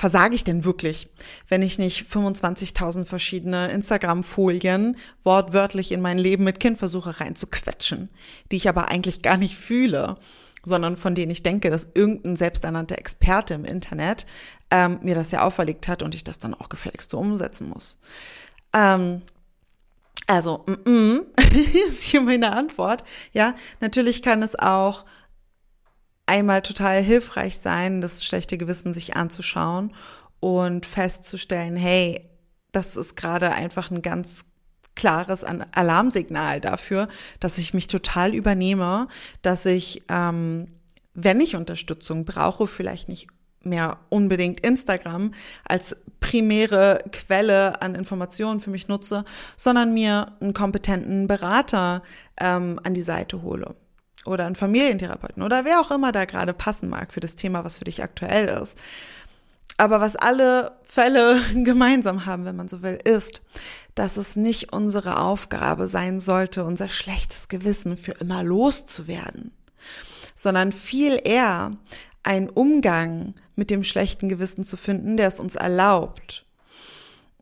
versage 0.00 0.34
ich 0.34 0.44
denn 0.44 0.64
wirklich, 0.64 1.10
wenn 1.46 1.60
ich 1.60 1.78
nicht 1.78 2.06
25.000 2.06 3.04
verschiedene 3.04 3.70
Instagram-Folien 3.70 4.96
wortwörtlich 5.24 5.92
in 5.92 6.00
mein 6.00 6.16
Leben 6.16 6.42
mit 6.42 6.58
Kind 6.58 6.78
versuche 6.78 7.20
reinzuquetschen, 7.20 8.08
die 8.50 8.56
ich 8.56 8.66
aber 8.66 8.88
eigentlich 8.88 9.20
gar 9.20 9.36
nicht 9.36 9.58
fühle, 9.58 10.16
sondern 10.62 10.96
von 10.96 11.14
denen 11.14 11.30
ich 11.30 11.42
denke, 11.42 11.68
dass 11.68 11.90
irgendein 11.92 12.34
selbsternannter 12.34 12.96
Experte 12.96 13.52
im 13.52 13.66
Internet 13.66 14.24
ähm, 14.70 15.00
mir 15.02 15.14
das 15.14 15.32
ja 15.32 15.42
auferlegt 15.42 15.86
hat 15.86 16.02
und 16.02 16.14
ich 16.14 16.24
das 16.24 16.38
dann 16.38 16.54
auch 16.54 16.70
gefälligst 16.70 17.10
so 17.10 17.18
umsetzen 17.18 17.68
muss. 17.68 17.98
Ähm, 18.72 19.20
also, 20.26 20.64
mm 20.66 20.88
-mm, 20.88 21.24
ist 21.88 22.04
hier 22.04 22.22
meine 22.22 22.54
Antwort. 22.56 23.04
Ja, 23.34 23.54
natürlich 23.80 24.22
kann 24.22 24.42
es 24.42 24.58
auch 24.58 25.04
einmal 26.30 26.62
total 26.62 27.02
hilfreich 27.02 27.58
sein, 27.58 28.00
das 28.00 28.24
schlechte 28.24 28.56
Gewissen 28.56 28.94
sich 28.94 29.16
anzuschauen 29.16 29.92
und 30.38 30.86
festzustellen, 30.86 31.74
hey, 31.74 32.22
das 32.70 32.96
ist 32.96 33.16
gerade 33.16 33.50
einfach 33.50 33.90
ein 33.90 34.00
ganz 34.00 34.44
klares 34.94 35.42
Alarmsignal 35.44 36.60
dafür, 36.60 37.08
dass 37.40 37.58
ich 37.58 37.74
mich 37.74 37.88
total 37.88 38.32
übernehme, 38.32 39.08
dass 39.42 39.66
ich, 39.66 40.04
ähm, 40.08 40.68
wenn 41.14 41.40
ich 41.40 41.56
Unterstützung 41.56 42.24
brauche, 42.24 42.68
vielleicht 42.68 43.08
nicht 43.08 43.26
mehr 43.62 43.98
unbedingt 44.08 44.60
Instagram 44.60 45.32
als 45.64 45.96
primäre 46.20 47.02
Quelle 47.10 47.82
an 47.82 47.96
Informationen 47.96 48.60
für 48.60 48.70
mich 48.70 48.86
nutze, 48.86 49.24
sondern 49.56 49.92
mir 49.92 50.36
einen 50.40 50.54
kompetenten 50.54 51.26
Berater 51.26 52.02
ähm, 52.38 52.78
an 52.84 52.94
die 52.94 53.02
Seite 53.02 53.42
hole 53.42 53.74
oder 54.24 54.46
einen 54.46 54.54
Familientherapeuten 54.54 55.42
oder 55.42 55.64
wer 55.64 55.80
auch 55.80 55.90
immer 55.90 56.12
da 56.12 56.24
gerade 56.24 56.52
passen 56.52 56.88
mag 56.88 57.12
für 57.12 57.20
das 57.20 57.36
Thema, 57.36 57.64
was 57.64 57.78
für 57.78 57.84
dich 57.84 58.02
aktuell 58.02 58.48
ist. 58.48 58.78
Aber 59.76 60.00
was 60.00 60.14
alle 60.14 60.72
Fälle 60.86 61.40
gemeinsam 61.54 62.26
haben, 62.26 62.44
wenn 62.44 62.56
man 62.56 62.68
so 62.68 62.82
will, 62.82 62.98
ist, 63.02 63.42
dass 63.94 64.18
es 64.18 64.36
nicht 64.36 64.72
unsere 64.72 65.18
Aufgabe 65.18 65.88
sein 65.88 66.20
sollte, 66.20 66.64
unser 66.64 66.88
schlechtes 66.88 67.48
Gewissen 67.48 67.96
für 67.96 68.12
immer 68.12 68.42
loszuwerden, 68.42 69.52
sondern 70.34 70.72
viel 70.72 71.18
eher 71.24 71.70
einen 72.22 72.50
Umgang 72.50 73.34
mit 73.56 73.70
dem 73.70 73.84
schlechten 73.84 74.28
Gewissen 74.28 74.64
zu 74.64 74.76
finden, 74.76 75.16
der 75.16 75.28
es 75.28 75.40
uns 75.40 75.54
erlaubt, 75.54 76.44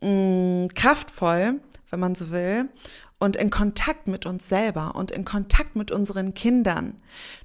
mm, 0.01 0.67
kraftvoll, 0.75 1.59
wenn 1.89 1.99
man 1.99 2.15
so 2.15 2.29
will, 2.29 2.69
und 3.19 3.35
in 3.35 3.49
Kontakt 3.49 4.07
mit 4.07 4.25
uns 4.25 4.47
selber 4.47 4.95
und 4.95 5.11
in 5.11 5.25
Kontakt 5.25 5.75
mit 5.75 5.91
unseren 5.91 6.33
Kindern 6.33 6.95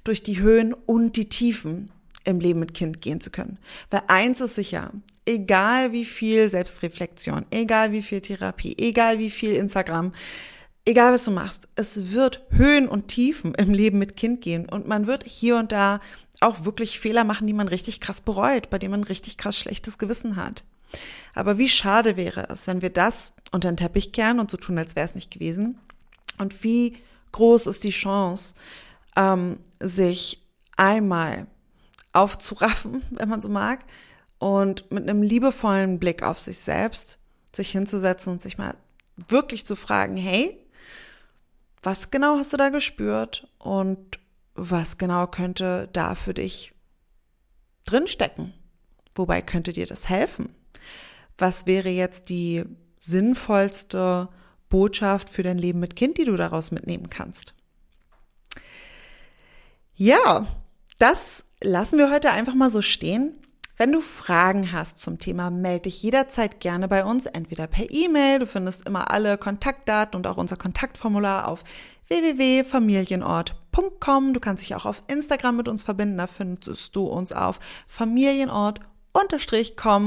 durch 0.03 0.23
die 0.23 0.39
Höhen 0.39 0.73
und 0.73 1.17
die 1.17 1.29
Tiefen 1.29 1.91
im 2.23 2.39
Leben 2.39 2.59
mit 2.59 2.73
Kind 2.73 3.01
gehen 3.01 3.21
zu 3.21 3.29
können. 3.29 3.59
Weil 3.91 4.03
eins 4.07 4.41
ist 4.41 4.55
sicher, 4.55 4.91
egal 5.25 5.91
wie 5.91 6.05
viel 6.05 6.49
Selbstreflexion, 6.49 7.45
egal 7.51 7.91
wie 7.91 8.01
viel 8.01 8.21
Therapie, 8.21 8.75
egal 8.77 9.19
wie 9.19 9.29
viel 9.29 9.53
Instagram, 9.53 10.11
egal 10.85 11.13
was 11.13 11.25
du 11.25 11.31
machst, 11.31 11.67
es 11.75 12.11
wird 12.11 12.43
Höhen 12.49 12.87
und 12.87 13.07
Tiefen 13.07 13.53
im 13.55 13.73
Leben 13.73 13.99
mit 13.99 14.15
Kind 14.15 14.41
gehen 14.41 14.67
und 14.67 14.87
man 14.87 15.07
wird 15.07 15.23
hier 15.23 15.57
und 15.57 15.71
da 15.71 15.99
auch 16.41 16.65
wirklich 16.65 16.99
Fehler 16.99 17.23
machen, 17.23 17.47
die 17.47 17.53
man 17.53 17.67
richtig 17.67 18.01
krass 18.01 18.21
bereut, 18.21 18.69
bei 18.69 18.79
denen 18.79 18.91
man 18.91 19.03
richtig 19.03 19.37
krass 19.37 19.57
schlechtes 19.57 19.97
Gewissen 19.97 20.35
hat. 20.35 20.63
Aber 21.33 21.57
wie 21.57 21.69
schade 21.69 22.17
wäre 22.17 22.47
es, 22.49 22.67
wenn 22.67 22.81
wir 22.81 22.89
das 22.89 23.33
unter 23.51 23.71
den 23.71 23.77
Teppich 23.77 24.11
kehren 24.11 24.39
und 24.39 24.49
so 24.49 24.57
tun, 24.57 24.77
als 24.77 24.95
wäre 24.95 25.05
es 25.05 25.15
nicht 25.15 25.31
gewesen? 25.31 25.79
Und 26.37 26.63
wie 26.63 26.97
groß 27.31 27.67
ist 27.67 27.83
die 27.83 27.89
Chance, 27.89 28.55
ähm, 29.15 29.59
sich 29.79 30.41
einmal 30.77 31.47
aufzuraffen, 32.13 33.01
wenn 33.11 33.29
man 33.29 33.41
so 33.41 33.49
mag, 33.49 33.85
und 34.37 34.91
mit 34.91 35.03
einem 35.03 35.21
liebevollen 35.21 35.99
Blick 35.99 36.21
auf 36.23 36.39
sich 36.39 36.59
selbst 36.59 37.19
sich 37.53 37.71
hinzusetzen 37.71 38.33
und 38.33 38.41
sich 38.41 38.57
mal 38.57 38.75
wirklich 39.15 39.65
zu 39.65 39.75
fragen, 39.75 40.17
hey, 40.17 40.59
was 41.81 42.11
genau 42.11 42.37
hast 42.37 42.51
du 42.51 42.57
da 42.57 42.69
gespürt 42.69 43.47
und 43.59 44.19
was 44.55 44.97
genau 44.97 45.27
könnte 45.27 45.89
da 45.93 46.15
für 46.15 46.33
dich 46.33 46.73
drinstecken? 47.85 48.53
Wobei 49.15 49.41
könnte 49.41 49.71
dir 49.71 49.85
das 49.85 50.09
helfen? 50.09 50.53
Was 51.37 51.65
wäre 51.65 51.89
jetzt 51.89 52.29
die 52.29 52.63
sinnvollste 52.99 54.29
Botschaft 54.69 55.29
für 55.29 55.43
dein 55.43 55.57
Leben 55.57 55.79
mit 55.79 55.95
Kind, 55.95 56.17
die 56.17 56.23
du 56.23 56.35
daraus 56.35 56.71
mitnehmen 56.71 57.09
kannst? 57.09 57.53
Ja, 59.95 60.45
das 60.99 61.45
lassen 61.61 61.97
wir 61.97 62.11
heute 62.11 62.31
einfach 62.31 62.55
mal 62.55 62.69
so 62.69 62.81
stehen. 62.81 63.35
Wenn 63.77 63.91
du 63.91 63.99
Fragen 63.99 64.71
hast 64.71 64.99
zum 64.99 65.19
Thema, 65.19 65.49
melde 65.49 65.81
dich 65.83 66.01
jederzeit 66.01 66.61
gerne 66.61 66.87
bei 66.87 67.03
uns, 67.03 67.25
entweder 67.25 67.67
per 67.67 67.91
E-Mail, 67.91 68.39
du 68.39 68.47
findest 68.47 68.87
immer 68.87 69.11
alle 69.11 69.37
Kontaktdaten 69.37 70.15
und 70.15 70.27
auch 70.27 70.37
unser 70.37 70.55
Kontaktformular 70.55 71.49
auf 71.49 71.65
www.familienort.com. 72.07 74.33
Du 74.33 74.39
kannst 74.39 74.63
dich 74.63 74.75
auch 74.75 74.85
auf 74.85 75.03
Instagram 75.07 75.57
mit 75.57 75.67
uns 75.67 75.83
verbinden, 75.83 76.17
da 76.17 76.27
findest 76.27 76.95
du 76.95 77.05
uns 77.05 77.33
auf 77.33 77.59
familienort-com 77.87 78.94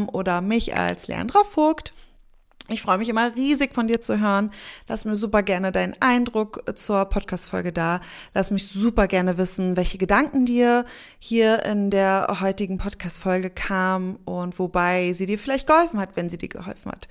oder 0.09 0.40
mich 0.40 0.77
als 0.77 1.09
Leandra 1.09 1.44
Vogt. 1.44 1.92
Ich 2.71 2.83
freue 2.83 2.99
mich 2.99 3.09
immer 3.09 3.35
riesig 3.35 3.75
von 3.75 3.87
dir 3.87 4.03
zu 4.03 4.21
hören. 4.21 4.51
Lass 4.88 5.07
mir 5.07 5.16
super 5.16 5.42
gerne 5.42 5.73
deinen 5.73 5.97
Eindruck 6.01 6.64
zur 6.75 7.07
Podcast-Folge 7.07 7.73
da. 7.73 8.01
Lass 8.35 8.51
mich 8.51 8.66
super 8.66 9.07
gerne 9.07 9.38
wissen, 9.38 9.79
welche 9.79 9.97
Gedanken 9.97 10.44
dir 10.44 10.85
hier 11.18 11.64
in 11.64 11.90
der 11.90 12.40
heutigen 12.42 12.77
Podcast-Folge 12.77 13.49
kamen 13.49 14.16
und 14.27 14.59
wobei 14.59 15.14
sie 15.14 15.25
dir 15.25 15.38
vielleicht 15.38 15.66
geholfen 15.66 15.99
hat, 15.99 16.11
wenn 16.14 16.29
sie 16.29 16.37
dir 16.37 16.51
geholfen 16.51 16.92
hat. 16.92 17.09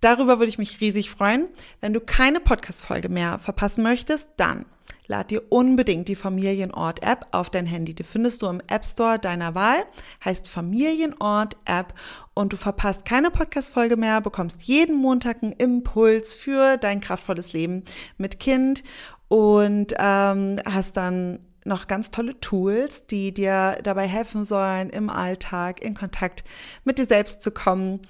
Darüber 0.00 0.40
würde 0.40 0.48
ich 0.48 0.58
mich 0.58 0.80
riesig 0.80 1.10
freuen. 1.10 1.46
Wenn 1.80 1.92
du 1.92 2.00
keine 2.00 2.40
Podcast-Folge 2.40 3.08
mehr 3.08 3.38
verpassen 3.38 3.84
möchtest, 3.84 4.30
dann 4.38 4.66
lad 5.06 5.30
dir 5.30 5.42
unbedingt 5.50 6.08
die 6.08 6.16
Familienort-App 6.16 7.26
auf 7.32 7.50
dein 7.50 7.66
Handy. 7.66 7.94
Die 7.94 8.02
findest 8.02 8.42
du 8.42 8.46
im 8.46 8.60
App 8.68 8.84
Store 8.84 9.18
deiner 9.18 9.54
Wahl, 9.54 9.84
heißt 10.24 10.48
Familienort-App. 10.48 11.94
Und 12.34 12.52
du 12.52 12.56
verpasst 12.56 13.04
keine 13.04 13.30
Podcast-Folge 13.30 13.96
mehr, 13.96 14.20
bekommst 14.20 14.64
jeden 14.64 14.96
Montag 14.96 15.42
einen 15.42 15.52
Impuls 15.52 16.34
für 16.34 16.76
dein 16.76 17.00
kraftvolles 17.00 17.52
Leben 17.52 17.84
mit 18.18 18.40
Kind. 18.40 18.82
Und 19.28 19.94
ähm, 19.98 20.60
hast 20.64 20.96
dann 20.96 21.40
noch 21.64 21.88
ganz 21.88 22.10
tolle 22.10 22.38
Tools, 22.40 23.06
die 23.06 23.34
dir 23.34 23.78
dabei 23.82 24.06
helfen 24.06 24.44
sollen, 24.44 24.88
im 24.90 25.10
Alltag 25.10 25.82
in 25.82 25.94
Kontakt 25.94 26.44
mit 26.84 26.98
dir 26.98 27.06
selbst 27.06 27.42
zu 27.42 27.50
kommen 27.50 28.00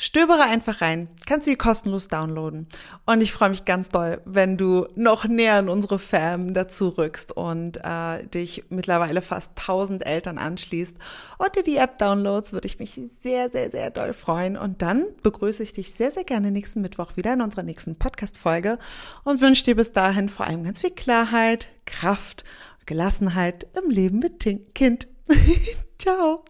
Stöbere 0.00 0.42
einfach 0.42 0.80
rein, 0.80 1.08
kannst 1.26 1.48
du 1.48 1.50
die 1.50 1.56
kostenlos 1.56 2.06
downloaden. 2.06 2.68
Und 3.04 3.20
ich 3.20 3.32
freue 3.32 3.50
mich 3.50 3.64
ganz 3.64 3.88
doll, 3.88 4.20
wenn 4.24 4.56
du 4.56 4.86
noch 4.94 5.24
näher 5.24 5.58
in 5.58 5.68
unsere 5.68 5.98
Fam 5.98 6.54
dazu 6.54 6.90
rückst 6.90 7.32
und 7.32 7.78
äh, 7.82 8.24
dich 8.28 8.62
mittlerweile 8.68 9.22
fast 9.22 9.50
1000 9.58 10.06
Eltern 10.06 10.38
anschließt 10.38 10.96
und 11.38 11.56
dir 11.56 11.64
die 11.64 11.78
App 11.78 11.98
downloads, 11.98 12.52
würde 12.52 12.68
ich 12.68 12.78
mich 12.78 12.92
sehr, 13.20 13.50
sehr, 13.50 13.72
sehr 13.72 13.90
doll 13.90 14.12
freuen. 14.12 14.56
Und 14.56 14.82
dann 14.82 15.04
begrüße 15.24 15.64
ich 15.64 15.72
dich 15.72 15.92
sehr, 15.92 16.12
sehr 16.12 16.22
gerne 16.22 16.52
nächsten 16.52 16.80
Mittwoch 16.80 17.16
wieder 17.16 17.32
in 17.32 17.40
unserer 17.40 17.64
nächsten 17.64 17.96
Podcast-Folge 17.96 18.78
und 19.24 19.40
wünsche 19.40 19.64
dir 19.64 19.74
bis 19.74 19.90
dahin 19.90 20.28
vor 20.28 20.46
allem 20.46 20.62
ganz 20.62 20.80
viel 20.80 20.92
Klarheit, 20.92 21.66
Kraft, 21.86 22.44
Gelassenheit 22.86 23.66
im 23.76 23.90
Leben 23.90 24.20
mit 24.20 24.38
Kind. 24.76 25.08
Ciao! 25.98 26.44